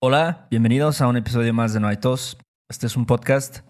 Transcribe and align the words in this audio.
Hola, 0.00 0.46
bienvenidos 0.48 1.00
a 1.00 1.08
un 1.08 1.16
episodio 1.16 1.52
más 1.52 1.74
de 1.74 1.80
No 1.80 1.88
hay 1.88 1.96
tos. 1.96 2.38
Este 2.68 2.86
es 2.86 2.96
un 2.96 3.04
podcast 3.04 3.62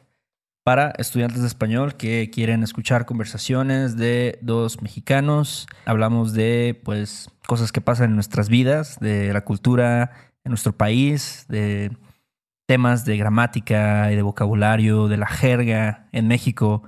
para 0.63 0.91
estudiantes 0.99 1.41
de 1.41 1.47
español 1.47 1.95
que 1.95 2.29
quieren 2.29 2.63
escuchar 2.63 3.07
conversaciones 3.07 3.97
de 3.97 4.39
dos 4.43 4.83
mexicanos. 4.83 5.67
Hablamos 5.87 6.35
de 6.35 6.79
pues 6.85 7.31
cosas 7.47 7.73
que 7.73 7.81
pasan 7.81 8.11
en 8.11 8.15
nuestras 8.15 8.51
vidas, 8.51 9.01
de 9.01 9.33
la 9.33 9.47
cultura 9.47 10.11
en 10.45 10.51
nuestro 10.51 10.77
país, 10.77 11.47
de 11.49 11.97
temas 12.67 13.07
de 13.07 13.17
gramática 13.17 14.13
y 14.13 14.17
de 14.17 14.21
vocabulario, 14.21 15.09
de 15.09 15.17
la 15.17 15.29
jerga 15.29 16.11
en 16.13 16.29
México 16.29 16.83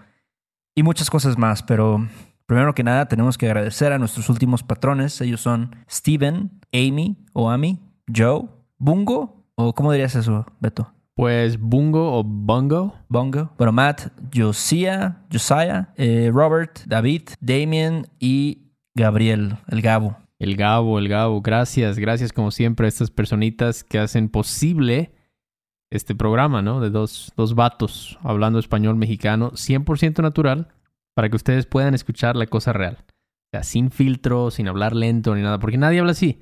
y 0.74 0.82
muchas 0.82 1.08
cosas 1.08 1.38
más, 1.38 1.62
pero 1.62 2.06
primero 2.44 2.74
que 2.74 2.84
nada 2.84 3.08
tenemos 3.08 3.38
que 3.38 3.46
agradecer 3.46 3.94
a 3.94 3.98
nuestros 3.98 4.28
últimos 4.28 4.62
patrones. 4.62 5.18
Ellos 5.22 5.40
son 5.40 5.76
Steven, 5.90 6.60
Amy 6.74 7.16
o 7.32 7.48
Amy, 7.48 7.80
Joe, 8.14 8.59
Bungo, 8.82 9.44
o 9.56 9.74
¿cómo 9.74 9.92
dirías 9.92 10.14
eso, 10.14 10.46
Beto? 10.58 10.90
Pues 11.14 11.60
Bungo 11.60 12.18
o 12.18 12.24
Bungo. 12.24 12.94
Bongo. 13.10 13.50
Bueno, 13.58 13.72
Matt, 13.72 14.10
Josiah, 14.34 15.18
Josiah, 15.30 15.92
eh, 15.96 16.30
Robert, 16.32 16.80
David, 16.86 17.28
Damien 17.40 18.06
y 18.18 18.72
Gabriel, 18.94 19.58
el 19.68 19.82
Gabo. 19.82 20.16
El 20.38 20.56
Gabo, 20.56 20.98
el 20.98 21.08
Gabo. 21.08 21.42
Gracias, 21.42 21.98
gracias 21.98 22.32
como 22.32 22.50
siempre 22.50 22.86
a 22.86 22.88
estas 22.88 23.10
personitas 23.10 23.84
que 23.84 23.98
hacen 23.98 24.30
posible 24.30 25.12
este 25.90 26.14
programa, 26.14 26.62
¿no? 26.62 26.80
De 26.80 26.88
dos, 26.88 27.34
dos 27.36 27.54
vatos 27.54 28.18
hablando 28.22 28.58
español 28.58 28.96
mexicano 28.96 29.50
100% 29.52 30.22
natural 30.22 30.68
para 31.14 31.28
que 31.28 31.36
ustedes 31.36 31.66
puedan 31.66 31.92
escuchar 31.92 32.34
la 32.34 32.46
cosa 32.46 32.72
real. 32.72 32.96
O 32.98 33.50
sea, 33.52 33.62
sin 33.62 33.90
filtro, 33.90 34.50
sin 34.50 34.68
hablar 34.68 34.96
lento 34.96 35.34
ni 35.34 35.42
nada, 35.42 35.58
porque 35.58 35.76
nadie 35.76 35.98
habla 36.00 36.12
así. 36.12 36.40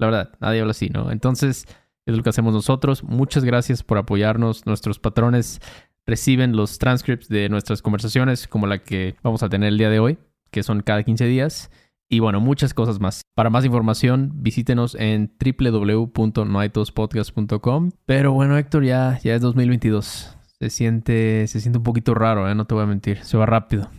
La 0.00 0.06
verdad, 0.06 0.30
nadie 0.40 0.60
habla 0.60 0.70
así, 0.70 0.88
¿no? 0.88 1.12
Entonces, 1.12 1.66
es 2.06 2.16
lo 2.16 2.22
que 2.22 2.30
hacemos 2.30 2.54
nosotros. 2.54 3.04
Muchas 3.04 3.44
gracias 3.44 3.82
por 3.82 3.98
apoyarnos. 3.98 4.64
Nuestros 4.64 4.98
patrones 4.98 5.60
reciben 6.06 6.56
los 6.56 6.78
transcripts 6.78 7.28
de 7.28 7.50
nuestras 7.50 7.82
conversaciones, 7.82 8.48
como 8.48 8.66
la 8.66 8.82
que 8.82 9.16
vamos 9.22 9.42
a 9.42 9.50
tener 9.50 9.68
el 9.68 9.76
día 9.76 9.90
de 9.90 10.00
hoy, 10.00 10.16
que 10.50 10.62
son 10.62 10.80
cada 10.80 11.02
15 11.02 11.26
días. 11.26 11.70
Y 12.08 12.20
bueno, 12.20 12.40
muchas 12.40 12.72
cosas 12.72 12.98
más. 12.98 13.20
Para 13.34 13.50
más 13.50 13.66
información, 13.66 14.30
visítenos 14.36 14.96
en 14.98 15.34
www.noaitospodcast.com. 15.38 17.90
Pero 18.06 18.32
bueno, 18.32 18.56
Héctor, 18.56 18.84
ya, 18.84 19.18
ya 19.22 19.34
es 19.34 19.42
2022. 19.42 20.34
Se 20.58 20.70
siente, 20.70 21.46
se 21.46 21.60
siente 21.60 21.76
un 21.76 21.84
poquito 21.84 22.14
raro, 22.14 22.50
¿eh? 22.50 22.54
no 22.54 22.64
te 22.64 22.72
voy 22.72 22.84
a 22.84 22.86
mentir. 22.86 23.22
Se 23.22 23.36
va 23.36 23.44
rápido. 23.44 23.90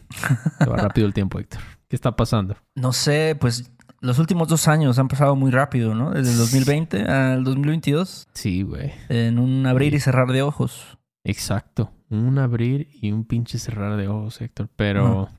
Se 0.57 0.65
va 0.65 0.77
rápido 0.77 1.05
el 1.05 1.13
tiempo, 1.13 1.37
Héctor. 1.37 1.61
¿Qué 1.87 1.95
está 1.95 2.15
pasando? 2.15 2.55
No 2.73 2.91
sé, 2.93 3.37
pues 3.39 3.71
los 4.01 4.17
últimos 4.17 4.47
dos 4.47 4.67
años 4.67 4.97
han 4.99 5.07
pasado 5.07 5.35
muy 5.35 5.51
rápido, 5.51 5.93
¿no? 5.93 6.11
Desde 6.11 6.31
el 6.31 6.37
2020 6.37 7.03
al 7.03 7.43
2022. 7.43 8.27
Sí, 8.33 8.63
güey. 8.63 8.91
En 9.09 9.37
un 9.37 9.65
abrir 9.67 9.93
y 9.93 9.99
cerrar 9.99 10.31
de 10.31 10.41
ojos. 10.41 10.97
Exacto. 11.23 11.91
Un 12.09 12.39
abrir 12.39 12.89
y 12.99 13.11
un 13.11 13.25
pinche 13.25 13.59
cerrar 13.59 13.95
de 13.97 14.07
ojos, 14.07 14.41
Héctor. 14.41 14.69
Pero, 14.75 15.29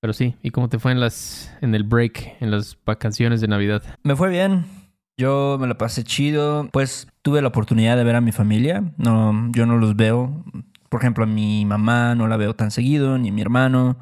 pero 0.00 0.12
sí. 0.12 0.36
¿Y 0.42 0.50
cómo 0.50 0.68
te 0.68 0.78
fue 0.78 0.92
en 0.92 1.00
las, 1.00 1.52
en 1.60 1.74
el 1.74 1.82
break, 1.82 2.36
en 2.40 2.52
las 2.52 2.78
vacaciones 2.86 3.40
de 3.40 3.48
Navidad? 3.48 3.82
Me 4.04 4.14
fue 4.14 4.30
bien. 4.30 4.64
Yo 5.18 5.58
me 5.60 5.66
la 5.66 5.76
pasé 5.76 6.04
chido. 6.04 6.68
Pues 6.72 7.08
tuve 7.22 7.42
la 7.42 7.48
oportunidad 7.48 7.96
de 7.96 8.04
ver 8.04 8.14
a 8.14 8.20
mi 8.20 8.30
familia. 8.30 8.92
No, 8.96 9.50
yo 9.50 9.66
no 9.66 9.76
los 9.76 9.96
veo. 9.96 10.44
Por 10.88 11.00
ejemplo, 11.00 11.24
a 11.24 11.26
mi 11.26 11.66
mamá 11.66 12.14
no 12.14 12.28
la 12.28 12.36
veo 12.36 12.54
tan 12.54 12.70
seguido, 12.70 13.18
ni 13.18 13.30
a 13.30 13.32
mi 13.32 13.42
hermano, 13.42 13.98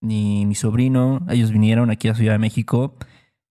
ni 0.00 0.46
mi 0.46 0.54
sobrino. 0.54 1.26
Ellos 1.28 1.50
vinieron 1.50 1.90
aquí 1.90 2.06
a 2.06 2.14
Ciudad 2.14 2.34
de 2.34 2.38
México. 2.38 2.96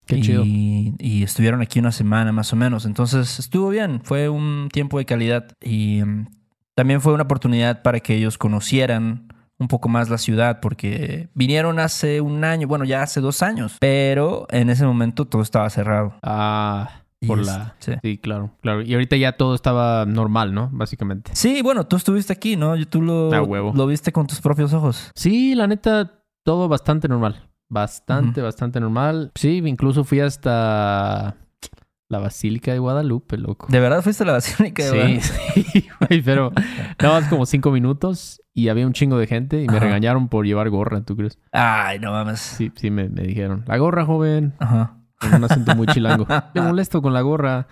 Qué 0.05 0.17
y, 0.17 0.21
chido. 0.21 0.43
y 0.45 1.23
estuvieron 1.23 1.61
aquí 1.61 1.79
una 1.79 1.91
semana 1.91 2.31
más 2.31 2.51
o 2.53 2.55
menos. 2.55 2.85
Entonces 2.85 3.39
estuvo 3.39 3.69
bien. 3.69 4.01
Fue 4.03 4.29
un 4.29 4.69
tiempo 4.71 4.97
de 4.97 5.05
calidad. 5.05 5.47
Y 5.61 6.01
mm, 6.03 6.27
también 6.75 7.01
fue 7.01 7.13
una 7.13 7.23
oportunidad 7.23 7.81
para 7.81 7.99
que 7.99 8.15
ellos 8.15 8.37
conocieran 8.37 9.27
un 9.57 9.67
poco 9.67 9.89
más 9.89 10.09
la 10.09 10.17
ciudad 10.17 10.59
porque 10.59 11.29
vinieron 11.33 11.79
hace 11.79 12.21
un 12.21 12.43
año, 12.43 12.67
bueno, 12.67 12.85
ya 12.85 13.03
hace 13.03 13.21
dos 13.21 13.41
años, 13.41 13.77
pero 13.79 14.47
en 14.49 14.69
ese 14.69 14.85
momento 14.85 15.25
todo 15.25 15.41
estaba 15.41 15.69
cerrado. 15.69 16.15
Ah, 16.21 17.03
por 17.25 17.39
la... 17.39 17.75
sí. 17.79 17.93
Sí, 18.01 18.17
claro, 18.17 18.51
claro. 18.61 18.81
Y 18.81 18.93
ahorita 18.93 19.15
ya 19.15 19.37
todo 19.37 19.55
estaba 19.55 20.05
normal, 20.05 20.53
¿no? 20.53 20.69
Básicamente. 20.73 21.31
Sí, 21.33 21.61
bueno, 21.61 21.87
tú 21.87 21.95
estuviste 21.95 22.33
aquí, 22.33 22.55
¿no? 22.57 22.73
Tú 22.87 23.01
lo, 23.01 23.29
huevo. 23.29 23.71
lo 23.73 23.87
viste 23.87 24.11
con 24.11 24.27
tus 24.27 24.41
propios 24.41 24.73
ojos. 24.73 25.11
Sí, 25.15 25.55
la 25.55 25.67
neta, 25.67 26.23
todo 26.43 26.67
bastante 26.67 27.07
normal. 27.07 27.49
Bastante, 27.73 28.41
bastante 28.41 28.79
normal. 28.79 29.31
Sí, 29.35 29.61
incluso 29.65 30.03
fui 30.03 30.19
hasta 30.19 31.35
la 32.09 32.19
Basílica 32.19 32.71
de 32.71 32.77
Guadalupe, 32.79 33.37
loco. 33.37 33.65
¿De 33.69 33.79
verdad 33.79 34.03
fuiste 34.03 34.23
a 34.23 34.27
la 34.27 34.33
basílica? 34.33 34.83
de 34.83 34.89
Sí, 34.89 34.95
Guadalupe? 34.95 35.21
sí, 35.71 35.87
güey, 36.07 36.21
pero 36.21 36.51
nada 37.01 37.19
más 37.19 37.27
como 37.27 37.45
cinco 37.47 37.71
minutos 37.71 38.41
y 38.53 38.67
había 38.69 38.85
un 38.85 38.93
chingo 38.93 39.17
de 39.17 39.25
gente 39.25 39.63
y 39.63 39.67
me 39.67 39.77
Ajá. 39.77 39.85
regañaron 39.85 40.27
por 40.27 40.45
llevar 40.45 40.69
gorra, 40.69 41.01
¿tú 41.01 41.15
crees? 41.15 41.39
Ay, 41.51 41.97
no 41.99 42.11
mames. 42.11 42.39
Sí, 42.39 42.71
sí, 42.75 42.91
me, 42.91 43.09
me 43.09 43.23
dijeron, 43.23 43.63
la 43.65 43.77
gorra, 43.77 44.05
joven, 44.05 44.53
Ajá. 44.59 44.97
con 45.19 45.33
un 45.33 45.43
acento 45.43 45.73
muy 45.75 45.87
chilango. 45.87 46.27
Me 46.53 46.61
molesto 46.61 47.01
con 47.01 47.13
la 47.13 47.21
gorra 47.21 47.67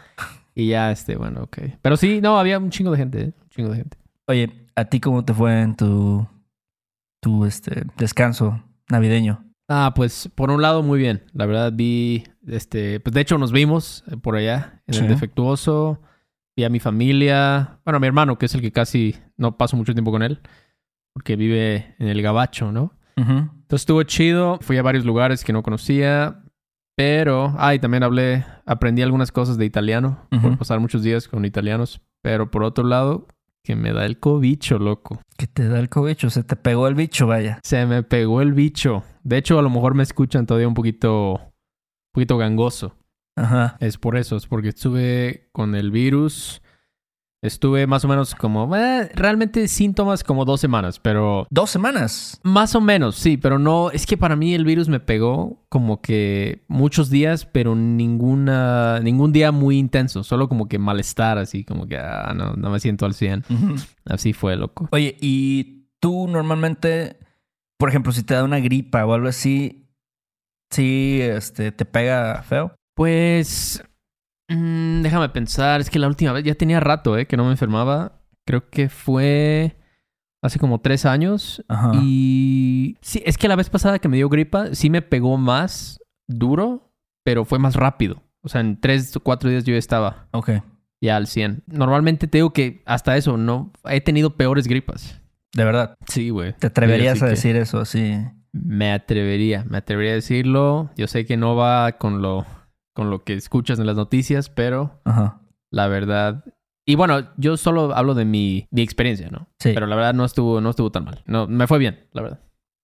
y 0.55 0.69
ya, 0.69 0.91
este, 0.91 1.15
bueno, 1.15 1.43
ok. 1.43 1.57
Pero 1.81 1.95
sí, 1.97 2.19
no, 2.21 2.39
había 2.39 2.57
un 2.57 2.71
chingo 2.71 2.89
de 2.91 2.97
gente, 2.97 3.21
¿eh? 3.21 3.33
Un 3.43 3.49
chingo 3.49 3.69
de 3.69 3.75
gente. 3.77 3.97
Oye, 4.27 4.67
¿a 4.75 4.85
ti 4.85 4.99
cómo 4.99 5.23
te 5.23 5.35
fue 5.35 5.61
en 5.61 5.75
tu, 5.75 6.25
tu 7.21 7.45
este, 7.45 7.83
descanso 7.97 8.63
navideño? 8.89 9.45
Ah, 9.73 9.93
pues 9.95 10.29
por 10.35 10.51
un 10.51 10.61
lado 10.61 10.83
muy 10.83 10.99
bien. 10.99 11.23
La 11.33 11.45
verdad 11.45 11.71
vi, 11.73 12.25
este, 12.45 12.99
pues 12.99 13.13
de 13.13 13.21
hecho 13.21 13.37
nos 13.37 13.53
vimos 13.53 14.03
eh, 14.11 14.17
por 14.17 14.35
allá 14.35 14.81
en 14.85 14.95
Sí. 14.95 14.99
el 15.01 15.07
defectuoso. 15.07 16.01
Vi 16.57 16.65
a 16.65 16.69
mi 16.69 16.79
familia, 16.81 17.79
bueno, 17.85 17.95
a 17.95 17.99
mi 18.01 18.07
hermano, 18.07 18.37
que 18.37 18.47
es 18.47 18.53
el 18.55 18.59
que 18.61 18.73
casi 18.73 19.15
no 19.37 19.57
paso 19.57 19.77
mucho 19.77 19.93
tiempo 19.93 20.11
con 20.11 20.23
él, 20.23 20.41
porque 21.13 21.37
vive 21.37 21.95
en 21.99 22.09
el 22.09 22.21
Gabacho, 22.21 22.71
¿no? 22.73 22.93
Entonces 23.15 23.83
estuvo 23.83 24.03
chido. 24.03 24.59
Fui 24.61 24.77
a 24.77 24.81
varios 24.81 25.05
lugares 25.05 25.45
que 25.45 25.53
no 25.53 25.63
conocía, 25.63 26.43
pero, 26.97 27.53
ay, 27.57 27.79
también 27.79 28.03
hablé, 28.03 28.43
aprendí 28.65 29.01
algunas 29.03 29.31
cosas 29.31 29.57
de 29.57 29.63
italiano 29.65 30.27
por 30.29 30.47
Ujú. 30.47 30.57
pasar 30.57 30.79
muchos 30.81 31.01
días 31.03 31.29
con 31.29 31.45
italianos. 31.45 32.01
Pero 32.21 32.51
por 32.51 32.63
otro 32.63 32.83
lado, 32.83 33.27
que 33.63 33.75
me 33.75 33.93
da 33.93 34.05
el 34.05 34.19
cobicho, 34.19 34.79
loco. 34.79 35.21
¿Qué 35.37 35.47
te 35.47 35.67
da 35.67 35.79
el 35.79 35.89
cobicho? 35.89 36.29
Se 36.29 36.43
te 36.43 36.55
pegó 36.55 36.87
el 36.87 36.95
bicho, 36.95 37.27
vaya. 37.27 37.59
Se 37.63 37.85
me 37.85 38.03
pegó 38.03 38.41
el 38.41 38.53
bicho. 38.53 39.03
De 39.23 39.37
hecho, 39.37 39.59
a 39.59 39.61
lo 39.61 39.69
mejor 39.69 39.93
me 39.93 40.03
escuchan 40.03 40.45
todavía 40.45 40.67
un 40.67 40.73
poquito, 40.73 41.33
un 41.33 42.13
poquito 42.13 42.37
gangoso. 42.37 42.97
Ajá. 43.35 43.77
Es 43.79 43.97
por 43.97 44.17
eso, 44.17 44.35
es 44.35 44.47
porque 44.47 44.69
estuve 44.69 45.49
con 45.51 45.75
el 45.75 45.91
virus. 45.91 46.61
Estuve 47.43 47.87
más 47.87 48.05
o 48.05 48.07
menos 48.07 48.35
como, 48.35 48.75
eh, 48.75 49.09
realmente 49.15 49.67
síntomas 49.67 50.23
como 50.23 50.45
dos 50.45 50.61
semanas, 50.61 50.99
pero 50.99 51.47
Dos 51.49 51.71
semanas. 51.71 52.39
más 52.43 52.75
o 52.75 52.81
menos, 52.81 53.15
sí, 53.15 53.35
pero 53.37 53.57
no, 53.57 53.89
es 53.89 54.05
que 54.05 54.15
para 54.15 54.35
mí 54.35 54.53
el 54.53 54.63
virus 54.63 54.87
me 54.89 54.99
pegó 54.99 55.63
como 55.67 56.01
que 56.01 56.63
muchos 56.67 57.09
días, 57.09 57.45
pero 57.45 57.73
ninguna, 57.75 58.99
ningún 58.99 59.31
día 59.31 59.51
muy 59.51 59.79
intenso, 59.79 60.23
solo 60.23 60.47
como 60.47 60.67
que 60.67 60.77
malestar, 60.77 61.39
así 61.39 61.63
como 61.63 61.87
que, 61.87 61.97
ah, 61.97 62.31
no, 62.35 62.53
no 62.53 62.69
me 62.69 62.79
siento 62.79 63.07
al 63.07 63.15
100. 63.15 63.43
Ujú. 63.49 63.75
Así 64.05 64.33
fue, 64.33 64.55
loco. 64.55 64.87
Oye, 64.91 65.17
¿y 65.19 65.87
tú 65.99 66.27
normalmente, 66.27 67.17
por 67.79 67.89
ejemplo, 67.89 68.11
si 68.11 68.21
te 68.21 68.35
da 68.35 68.43
una 68.43 68.59
gripa 68.59 69.03
o 69.03 69.13
algo 69.15 69.27
así, 69.27 69.87
sí 70.69 71.19
este, 71.21 71.71
te 71.71 71.85
pega 71.85 72.43
feo? 72.43 72.75
Pues, 72.95 73.83
mm, 74.55 75.01
déjame 75.01 75.29
pensar, 75.29 75.81
es 75.81 75.89
que 75.89 75.99
la 75.99 76.07
última 76.07 76.31
vez 76.33 76.43
ya 76.43 76.55
tenía 76.55 76.79
rato, 76.79 77.17
¿eh? 77.17 77.25
Que 77.25 77.37
no 77.37 77.45
me 77.45 77.51
enfermaba. 77.51 78.19
Creo 78.45 78.69
que 78.69 78.89
fue 78.89 79.77
hace 80.41 80.59
como 80.59 80.81
tres 80.81 81.05
años. 81.05 81.63
Ajá. 81.67 81.91
Y 81.95 82.97
sí, 83.01 83.21
es 83.25 83.37
que 83.37 83.47
la 83.47 83.55
vez 83.55 83.69
pasada 83.69 83.99
que 83.99 84.09
me 84.09 84.17
dio 84.17 84.29
gripa, 84.29 84.73
sí 84.73 84.89
me 84.89 85.01
pegó 85.01 85.37
más 85.37 85.99
duro, 86.27 86.91
pero 87.23 87.45
fue 87.45 87.59
más 87.59 87.75
rápido. 87.75 88.21
O 88.41 88.49
sea, 88.49 88.61
en 88.61 88.79
tres 88.79 89.15
o 89.15 89.19
cuatro 89.19 89.49
días 89.49 89.63
yo 89.63 89.73
ya 89.73 89.77
estaba 89.79 90.27
Ok. 90.31 90.49
ya 90.99 91.15
al 91.17 91.27
100. 91.27 91.63
Normalmente 91.67 92.27
te 92.27 92.39
digo 92.39 92.53
que 92.53 92.81
hasta 92.85 93.15
eso, 93.17 93.37
no, 93.37 93.71
he 93.85 94.01
tenido 94.01 94.35
peores 94.35 94.67
gripas. 94.67 95.21
De 95.53 95.63
verdad. 95.63 95.95
Sí, 96.07 96.29
güey. 96.29 96.53
¿Te 96.53 96.67
atreverías 96.67 97.21
a 97.21 97.27
decir 97.27 97.55
eso 97.55 97.79
así? 97.79 98.17
Me 98.53 98.91
atrevería, 98.93 99.63
me 99.69 99.77
atrevería 99.77 100.13
a 100.13 100.15
decirlo. 100.15 100.89
Yo 100.97 101.07
sé 101.07 101.25
que 101.25 101.37
no 101.37 101.55
va 101.55 101.93
con 101.93 102.21
lo, 102.21 102.45
con 102.93 103.09
lo 103.09 103.23
que 103.23 103.33
escuchas 103.33 103.79
en 103.79 103.85
las 103.85 103.95
noticias, 103.95 104.49
pero 104.49 104.99
Ajá. 105.05 105.41
la 105.71 105.87
verdad. 105.87 106.43
Y 106.85 106.95
bueno, 106.95 107.29
yo 107.37 107.57
solo 107.57 107.95
hablo 107.95 108.13
de 108.15 108.25
mi, 108.25 108.67
mi 108.71 108.81
experiencia, 108.81 109.29
¿no? 109.29 109.47
Sí. 109.59 109.71
Pero 109.73 109.87
la 109.87 109.95
verdad 109.95 110.13
no 110.13 110.25
estuvo, 110.25 110.61
no 110.61 110.69
estuvo 110.71 110.91
tan 110.91 111.05
mal. 111.05 111.23
No, 111.25 111.47
me 111.47 111.67
fue 111.67 111.77
bien, 111.77 112.07
la 112.11 112.21
verdad. 112.21 112.39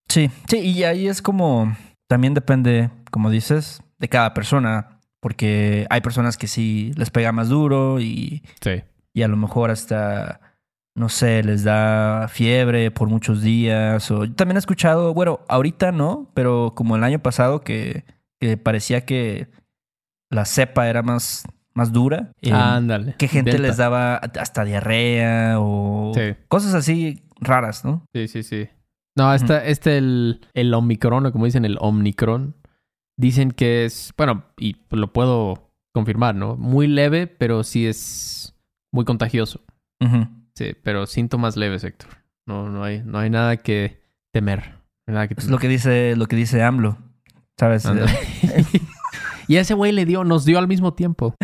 Sí, 0.07 0.29
sí, 0.47 0.59
y 0.59 0.83
ahí 0.83 1.07
es 1.07 1.21
como, 1.21 1.75
también 2.07 2.33
depende, 2.33 2.89
como 3.11 3.29
dices, 3.29 3.81
de 3.99 4.07
cada 4.07 4.33
persona, 4.33 4.99
porque 5.19 5.85
hay 5.89 6.01
personas 6.01 6.37
que 6.37 6.47
sí 6.47 6.91
les 6.95 7.09
pega 7.09 7.31
más 7.31 7.49
duro 7.49 7.99
y, 7.99 8.43
Sí. 8.61 8.83
y 9.13 9.23
a 9.23 9.27
lo 9.27 9.35
mejor 9.35 9.71
hasta, 9.71 10.39
no 10.95 11.09
sé, 11.09 11.43
les 11.43 11.63
da 11.65 12.27
fiebre 12.29 12.91
por 12.91 13.09
muchos 13.09 13.41
días. 13.41 14.09
O 14.11 14.23
yo 14.25 14.33
también 14.35 14.55
he 14.55 14.59
escuchado, 14.59 15.13
bueno, 15.13 15.41
ahorita 15.49 15.91
no, 15.91 16.29
pero 16.33 16.73
como 16.75 16.95
el 16.95 17.03
año 17.03 17.19
pasado 17.19 17.61
que, 17.61 18.05
que 18.39 18.55
parecía 18.57 19.05
que 19.05 19.49
la 20.29 20.45
cepa 20.45 20.87
era 20.89 21.01
más, 21.03 21.43
más 21.73 21.91
dura. 21.91 22.31
eh, 22.41 22.51
Ándale. 22.51 23.15
que 23.17 23.27
gente 23.27 23.51
Delta. 23.51 23.67
les 23.67 23.77
daba 23.77 24.15
hasta 24.17 24.63
diarrea 24.65 25.55
o 25.59 26.11
Sí. 26.15 26.35
cosas 26.47 26.73
así 26.73 27.23
raras, 27.39 27.85
¿no? 27.85 28.05
Sí, 28.13 28.27
sí, 28.27 28.43
sí. 28.43 28.67
No, 29.15 29.33
esta, 29.33 29.65
este, 29.65 29.97
el, 29.97 30.41
el 30.53 30.73
Omicron, 30.73 31.25
o 31.25 31.31
como 31.31 31.45
dicen, 31.45 31.65
el 31.65 31.77
Omnicron, 31.79 32.55
dicen 33.17 33.51
que 33.51 33.85
es, 33.85 34.13
bueno, 34.15 34.43
y 34.57 34.75
lo 34.91 35.11
puedo 35.11 35.71
confirmar, 35.93 36.35
¿no? 36.35 36.55
Muy 36.55 36.85
leve, 36.87 37.25
pero 37.25 37.63
sí 37.63 37.87
es 37.87 38.55
muy 38.91 39.05
contagioso. 39.05 39.61
Sí, 40.53 40.75
pero 40.83 41.07
síntomas 41.07 41.57
leves, 41.57 41.83
Héctor. 41.83 42.09
No, 42.45 42.69
no 42.69 42.83
hay, 42.83 43.01
no 43.03 43.17
hay 43.17 43.29
nada 43.31 43.57
que 43.57 44.01
temer. 44.31 44.75
Nada 45.07 45.27
que 45.27 45.33
Es 45.33 45.37
temer. 45.45 45.51
lo 45.51 45.57
que 45.59 45.67
dice, 45.67 46.15
lo 46.15 46.27
que 46.27 46.35
dice 46.35 46.61
AMLO. 46.61 46.97
¿Sabes? 47.59 47.85
Y 49.47 49.57
a 49.57 49.61
ese 49.61 49.73
güey 49.73 49.91
le 49.91 50.05
dio, 50.05 50.23
nos 50.23 50.43
dio 50.45 50.59
al 50.59 50.67
mismo 50.67 50.93
tiempo. 50.93 51.35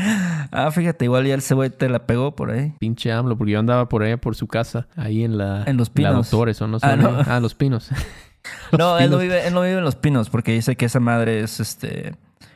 Ah, 0.51 0.69
fíjate, 0.71 1.05
igual 1.05 1.25
ya 1.25 1.35
ese 1.35 1.53
güey 1.55 1.69
te 1.69 1.89
la 1.89 2.05
pegó 2.05 2.35
por 2.35 2.51
ahí. 2.51 2.73
Pinche 2.79 3.11
AMLO, 3.11 3.37
porque 3.37 3.53
yo 3.53 3.59
andaba 3.59 3.87
por 3.89 4.03
ahí, 4.03 4.15
por 4.17 4.35
su 4.35 4.47
casa, 4.47 4.87
ahí 4.95 5.23
en 5.23 5.37
la... 5.37 5.63
En 5.65 5.77
Los 5.77 5.87
La 5.89 5.93
Pinos. 5.93 6.29
Doctores, 6.31 6.61
¿o 6.61 6.67
no? 6.67 6.77
Ah, 6.81 6.95
no. 6.95 7.17
Ah, 7.25 7.39
Los 7.39 7.55
Pinos. 7.55 7.89
Los 8.71 8.79
no, 8.79 8.99
él 8.99 9.09
no, 9.09 9.17
vive, 9.19 9.47
él 9.47 9.53
no 9.53 9.61
vive 9.61 9.77
en 9.77 9.83
Los 9.85 9.95
Pinos 9.95 10.29
porque 10.29 10.51
dice 10.51 10.75
que 10.75 10.85
esa 10.85 10.99
madre 10.99 11.39
es 11.39 11.59
este 11.61 12.15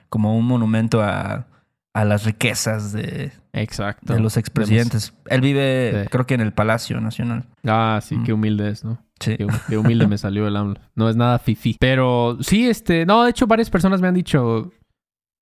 como 0.10 0.38
un 0.38 0.46
monumento 0.46 1.02
a, 1.02 1.48
a 1.94 2.06
las 2.06 2.26
riquezas 2.26 2.92
de, 2.92 3.32
Exacto. 3.54 4.14
de 4.14 4.20
los 4.20 4.36
expresidentes. 4.38 5.14
Él 5.28 5.40
vive, 5.42 6.04
Sí. 6.04 6.10
creo 6.10 6.26
que 6.26 6.34
en 6.34 6.42
el 6.42 6.52
Palacio 6.54 7.00
Nacional. 7.02 7.46
Ah, 7.66 8.00
sí, 8.04 8.18
Mm. 8.18 8.24
qué 8.26 8.34
humilde 8.34 8.70
es, 8.70 8.84
¿no? 8.84 8.98
Sí. 9.20 9.38
Qué, 9.38 9.48
qué 9.70 9.78
humilde 9.78 10.08
me 10.08 10.18
salió 10.18 10.46
el 10.48 10.56
AMLO. 10.58 10.80
No 10.96 11.10
es 11.10 11.16
nada 11.16 11.40
fifi. 11.40 11.78
Pero 11.80 12.38
sí, 12.42 12.70
este... 12.70 13.06
No, 13.06 13.24
de 13.24 13.30
hecho, 13.32 13.48
varias 13.48 13.70
personas 13.70 14.02
me 14.02 14.08
han 14.10 14.14
dicho... 14.16 14.72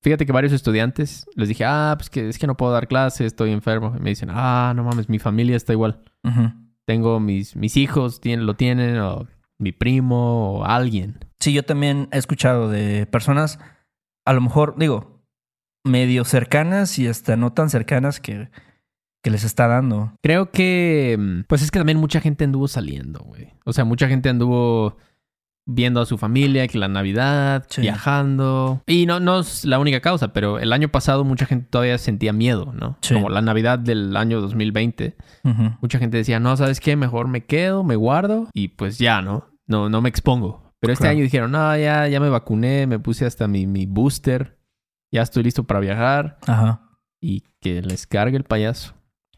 Fíjate 0.06 0.28
que 0.28 0.32
varios 0.32 0.54
estudiantes 0.54 1.26
les 1.34 1.50
dije, 1.50 1.66
ah, 1.66 1.96
pues 1.98 2.12
que 2.12 2.30
es 2.30 2.38
que 2.38 2.46
no 2.46 2.56
puedo 2.56 2.72
dar 2.72 2.88
clases, 2.88 3.26
estoy 3.26 3.52
enfermo. 3.52 3.92
Y 3.98 4.00
me 4.00 4.12
dicen, 4.12 4.30
ah, 4.32 4.72
no 4.76 4.84
mames, 4.84 5.10
mi 5.10 5.18
familia 5.18 5.56
está 5.56 5.74
igual. 5.74 6.04
Tengo 6.86 7.20
mis, 7.20 7.56
mis 7.56 7.76
hijos, 7.76 8.22
tienen, 8.22 8.46
lo 8.46 8.54
tienen, 8.54 9.00
o 9.00 9.26
mi 9.58 9.72
primo, 9.72 10.60
o 10.60 10.64
alguien. 10.64 11.18
Sí, 11.40 11.54
yo 11.54 11.64
también 11.64 12.08
he 12.12 12.20
escuchado 12.20 12.70
de 12.70 13.08
personas, 13.08 13.58
a 14.26 14.34
lo 14.34 14.42
mejor, 14.42 14.76
digo, 14.78 15.26
medio 15.84 16.24
cercanas 16.24 17.00
y 17.00 17.08
hasta 17.08 17.36
no 17.36 17.54
tan 17.54 17.72
cercanas 17.72 18.20
que, 18.20 18.52
que 19.24 19.32
les 19.32 19.44
está 19.44 19.68
dando. 19.68 20.14
Creo 20.22 20.52
que, 20.52 21.18
mm, 21.18 21.46
pues 21.48 21.64
es 21.64 21.72
que 21.72 21.80
también 21.80 21.98
mucha 21.98 22.22
gente 22.22 22.44
anduvo 22.44 22.68
saliendo, 22.68 23.22
güey. 23.22 23.54
O 23.66 23.74
sea, 23.74 23.86
mucha 23.86 24.08
gente 24.08 24.30
anduvo 24.30 24.98
viendo 25.68 26.00
a 26.02 26.06
su 26.06 26.18
familia, 26.18 26.68
que 26.68 26.78
la 26.78 26.88
Navidad, 26.88 27.66
Sí. 27.70 27.82
viajando. 27.82 28.82
Y 28.86 29.06
no, 29.06 29.20
no 29.20 29.40
es 29.40 29.66
la 29.66 29.80
única 29.80 30.00
causa, 30.00 30.32
pero 30.34 30.60
el 30.60 30.72
año 30.74 30.90
pasado 30.90 31.24
mucha 31.24 31.46
gente 31.46 31.68
todavía 31.70 31.98
sentía 31.98 32.34
miedo, 32.34 32.72
¿no? 32.74 32.98
Sí. 33.02 33.14
Como 33.16 33.30
la 33.30 33.42
Navidad 33.42 33.80
del 33.80 34.16
año 34.16 34.42
2020. 34.42 35.16
Ujú. 35.44 35.64
Mucha 35.82 35.98
gente 36.00 36.18
decía, 36.18 36.40
no, 36.40 36.56
¿sabes 36.56 36.80
qué? 36.80 36.96
Mejor 36.96 37.28
me 37.28 37.46
quedo, 37.46 37.84
me 37.84 37.96
guardo 37.96 38.48
y 38.54 38.68
pues 38.70 39.00
ya, 39.00 39.22
¿no? 39.22 39.48
No, 39.68 39.90
no 39.90 40.02
me 40.02 40.10
expongo. 40.10 40.74
Pero 40.80 40.94
este 40.94 41.04
Claro. 41.04 41.14
año 41.16 41.24
dijeron, 41.24 41.52
no, 41.52 41.76
ya, 41.78 42.08
ya 42.08 42.20
me 42.20 42.30
vacuné, 42.30 42.86
me 42.86 43.00
puse 43.00 43.26
hasta 43.26 43.48
mi, 43.48 43.66
mi 43.66 43.88
booster, 43.88 44.60
ya 45.12 45.24
estoy 45.24 45.42
listo 45.44 45.64
para 45.64 45.80
viajar 45.80 46.38
Ajá. 46.46 46.82
y 47.20 47.44
que 47.60 47.82
les 47.82 48.06
cargue 48.06 48.38
el 48.38 48.44
payaso. 48.44 48.94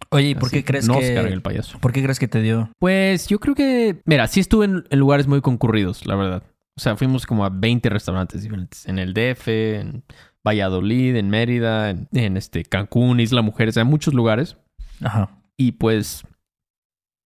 Oye, 0.10 0.30
¿y 0.30 0.36
por 0.36 0.48
Así, 0.48 0.58
qué 0.58 0.64
crees 0.64 0.88
nos 0.88 0.98
que 0.98 1.14
cargue 1.14 1.34
el 1.34 1.42
payaso. 1.42 1.80
por 1.80 1.92
qué 1.92 2.02
crees 2.02 2.20
que 2.20 2.28
te 2.28 2.42
dio? 2.42 2.72
Pues 2.80 3.28
yo 3.28 3.40
creo 3.40 3.56
que, 3.56 4.02
mira, 4.06 4.28
sí 4.28 4.40
estuve 4.40 4.66
en, 4.66 4.86
en 4.90 5.00
lugares 5.00 5.28
muy 5.28 5.42
concurridos, 5.42 6.06
la 6.06 6.16
verdad. 6.16 6.44
O 6.78 6.80
sea, 6.80 6.96
fuimos 6.96 7.26
como 7.26 7.44
a 7.44 7.50
20 7.50 7.90
restaurantes 7.90 8.44
diferentes. 8.44 8.88
En 8.88 9.00
el 9.00 9.14
DF, 9.14 9.48
en 9.48 10.04
Valladolid, 10.48 11.16
en 11.16 11.30
Mérida, 11.30 11.90
en, 11.90 12.08
en, 12.14 12.38
este 12.38 12.64
Cancún, 12.64 13.20
Isla 13.20 13.42
Mujeres, 13.42 13.78
en 13.78 13.88
muchos 13.88 14.14
lugares. 14.14 14.58
Ajá. 15.02 15.42
Y 15.58 15.74
pues, 15.74 16.24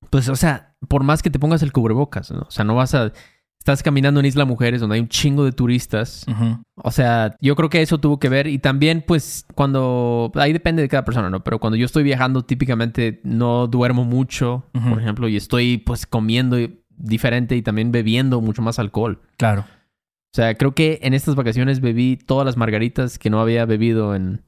pues, 0.10 0.30
o 0.30 0.36
sea, 0.38 0.76
por 0.88 1.04
más 1.04 1.22
que 1.22 1.30
te 1.30 1.38
pongas 1.38 1.62
el 1.64 1.74
cubrebocas, 1.74 2.32
¿no? 2.32 2.42
O 2.42 2.52
sea, 2.52 2.64
no 2.64 2.76
vas 2.76 2.96
a... 2.96 3.12
Estás 3.62 3.84
caminando 3.84 4.20
en 4.20 4.26
Isla 4.26 4.44
Mujeres 4.46 4.82
donde 4.82 4.96
hay 4.96 5.02
un 5.02 5.08
chingo 5.08 5.46
de 5.46 5.52
turistas. 5.52 6.26
O 6.74 6.90
sea, 6.90 7.36
yo 7.40 7.56
creo 7.56 7.70
que 7.70 7.84
eso 7.84 8.00
tuvo 8.00 8.20
que 8.20 8.28
ver. 8.28 8.48
Y 8.48 8.58
también, 8.58 9.04
pues, 9.06 9.46
cuando... 9.54 10.32
Ahí 10.34 10.52
depende 10.52 10.82
de 10.82 10.90
cada 10.90 11.06
persona, 11.06 11.30
¿no? 11.30 11.44
Pero 11.44 11.60
cuando 11.60 11.78
yo 11.78 11.86
estoy 11.86 12.02
viajando, 12.02 12.42
típicamente 12.42 13.22
no 13.24 13.68
duermo 13.68 14.04
mucho, 14.04 14.66
por 14.90 15.00
ejemplo, 15.00 15.28
y 15.28 15.36
estoy, 15.36 15.78
pues, 15.78 16.08
comiendo 16.08 16.58
diferente 16.90 17.56
y 17.56 17.62
también 17.62 17.92
bebiendo 17.92 18.42
mucho 18.42 18.64
más 18.64 18.80
alcohol. 18.80 19.22
Claro. 19.38 19.62
O 19.62 20.34
sea, 20.34 20.56
creo 20.56 20.74
que 20.74 20.98
en 21.04 21.14
estas 21.14 21.36
vacaciones 21.36 21.82
bebí 21.82 22.18
todas 22.18 22.48
las 22.48 22.58
margaritas 22.58 23.20
que 23.20 23.30
no 23.30 23.42
había 23.42 23.66
bebido 23.66 24.16
en, 24.16 24.42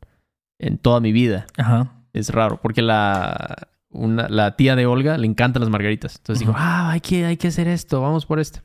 en 0.57 0.79
toda 0.79 0.99
mi 1.01 1.11
vida. 1.11 1.45
Ajá. 1.55 2.01
Es 2.13 2.31
raro, 2.31 2.59
porque 2.63 2.81
la, 2.81 3.67
una, 3.91 4.27
la 4.27 4.55
tía 4.55 4.75
de 4.75 4.87
Olga 4.87 5.19
le 5.19 5.27
encantan 5.27 5.61
las 5.61 5.69
margaritas. 5.69 6.15
Entonces 6.15 6.39
digo, 6.39 6.53
Ujú. 6.53 6.59
ah, 6.59 6.89
hay 6.93 6.99
que, 7.01 7.25
hay 7.25 7.37
que 7.37 7.49
hacer 7.49 7.67
esto, 7.67 8.01
vamos 8.01 8.25
por 8.25 8.39
esto. 8.39 8.61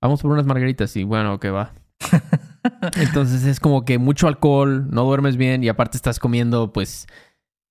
Vamos 0.00 0.22
por 0.22 0.30
unas 0.30 0.46
margaritas 0.46 0.96
y 0.96 1.04
bueno, 1.04 1.38
que 1.38 1.50
va. 1.50 1.74
Entonces 2.96 3.44
es 3.44 3.60
como 3.60 3.84
que 3.84 3.98
mucho 3.98 4.28
alcohol, 4.28 4.88
no 4.90 5.04
duermes 5.04 5.36
bien 5.36 5.62
y 5.62 5.68
aparte 5.68 5.96
estás 5.96 6.18
comiendo, 6.18 6.72
pues, 6.72 7.06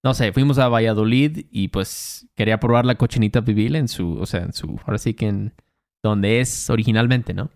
no 0.04 0.13
sé, 0.13 0.31
fuimos 0.31 0.60
a 0.60 0.68
Valladolid 0.69 1.45
y 1.51 1.69
pues 1.69 2.27
quería 2.36 2.60
probar 2.60 2.86
la 2.86 2.95
cochinita 2.95 3.44
pibil 3.44 3.75
en 3.75 3.88
su, 3.88 4.13
o 4.19 4.25
sea, 4.25 4.42
en 4.42 4.54
su, 4.54 4.80
ahora 4.86 4.98
sí 4.98 5.13
que 5.13 5.27
en 5.27 5.54
donde 6.01 6.39
es 6.39 6.69
originalmente, 6.69 7.33
¿no? 7.33 7.50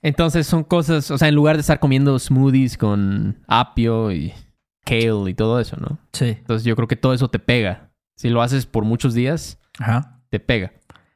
Entonces 0.00 0.46
son 0.46 0.64
cosas, 0.64 1.10
o 1.10 1.18
sea, 1.18 1.28
en 1.28 1.34
lugar 1.34 1.56
de 1.56 1.60
estar 1.60 1.78
comiendo 1.78 2.18
smoothies 2.18 2.78
con 2.78 3.42
apio 3.46 4.12
y 4.12 4.32
kale 4.84 5.30
y 5.30 5.34
todo 5.34 5.60
eso, 5.60 5.76
¿no? 5.76 5.98
Sí. 6.12 6.28
Entonces 6.28 6.64
yo 6.64 6.74
creo 6.74 6.88
que 6.88 6.96
todo 6.96 7.12
eso 7.12 7.28
te 7.28 7.38
pega. 7.38 7.90
Si 8.16 8.30
lo 8.30 8.40
haces 8.40 8.66
por 8.66 8.84
muchos 8.84 9.14
días, 9.14 9.58
Ajá. 9.78 10.22
te 10.30 10.40
pega. 10.40 10.72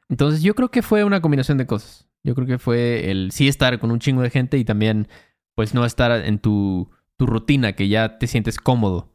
Entonces 0.09 0.41
yo 0.41 0.53
creo 0.53 0.69
que 0.69 0.81
fue 0.81 1.03
una 1.03 1.21
combinación 1.21 1.57
de 1.57 1.65
cosas. 1.65 2.06
Yo 2.27 2.35
creo 2.35 2.45
que 2.45 2.57
fue 2.59 3.09
el 3.09 3.31
sí 3.31 3.47
estar 3.47 3.79
con 3.79 3.89
un 3.89 3.99
chingo 3.99 4.21
de 4.21 4.29
gente 4.29 4.57
y 4.57 4.65
también 4.65 5.07
pues 5.55 5.73
no 5.73 5.85
estar 5.85 6.11
en 6.11 6.39
tu, 6.39 6.89
tu 7.15 7.25
rutina 7.25 7.71
que 7.71 7.87
ya 7.87 8.17
te 8.19 8.27
sientes 8.27 8.57
cómodo 8.57 9.13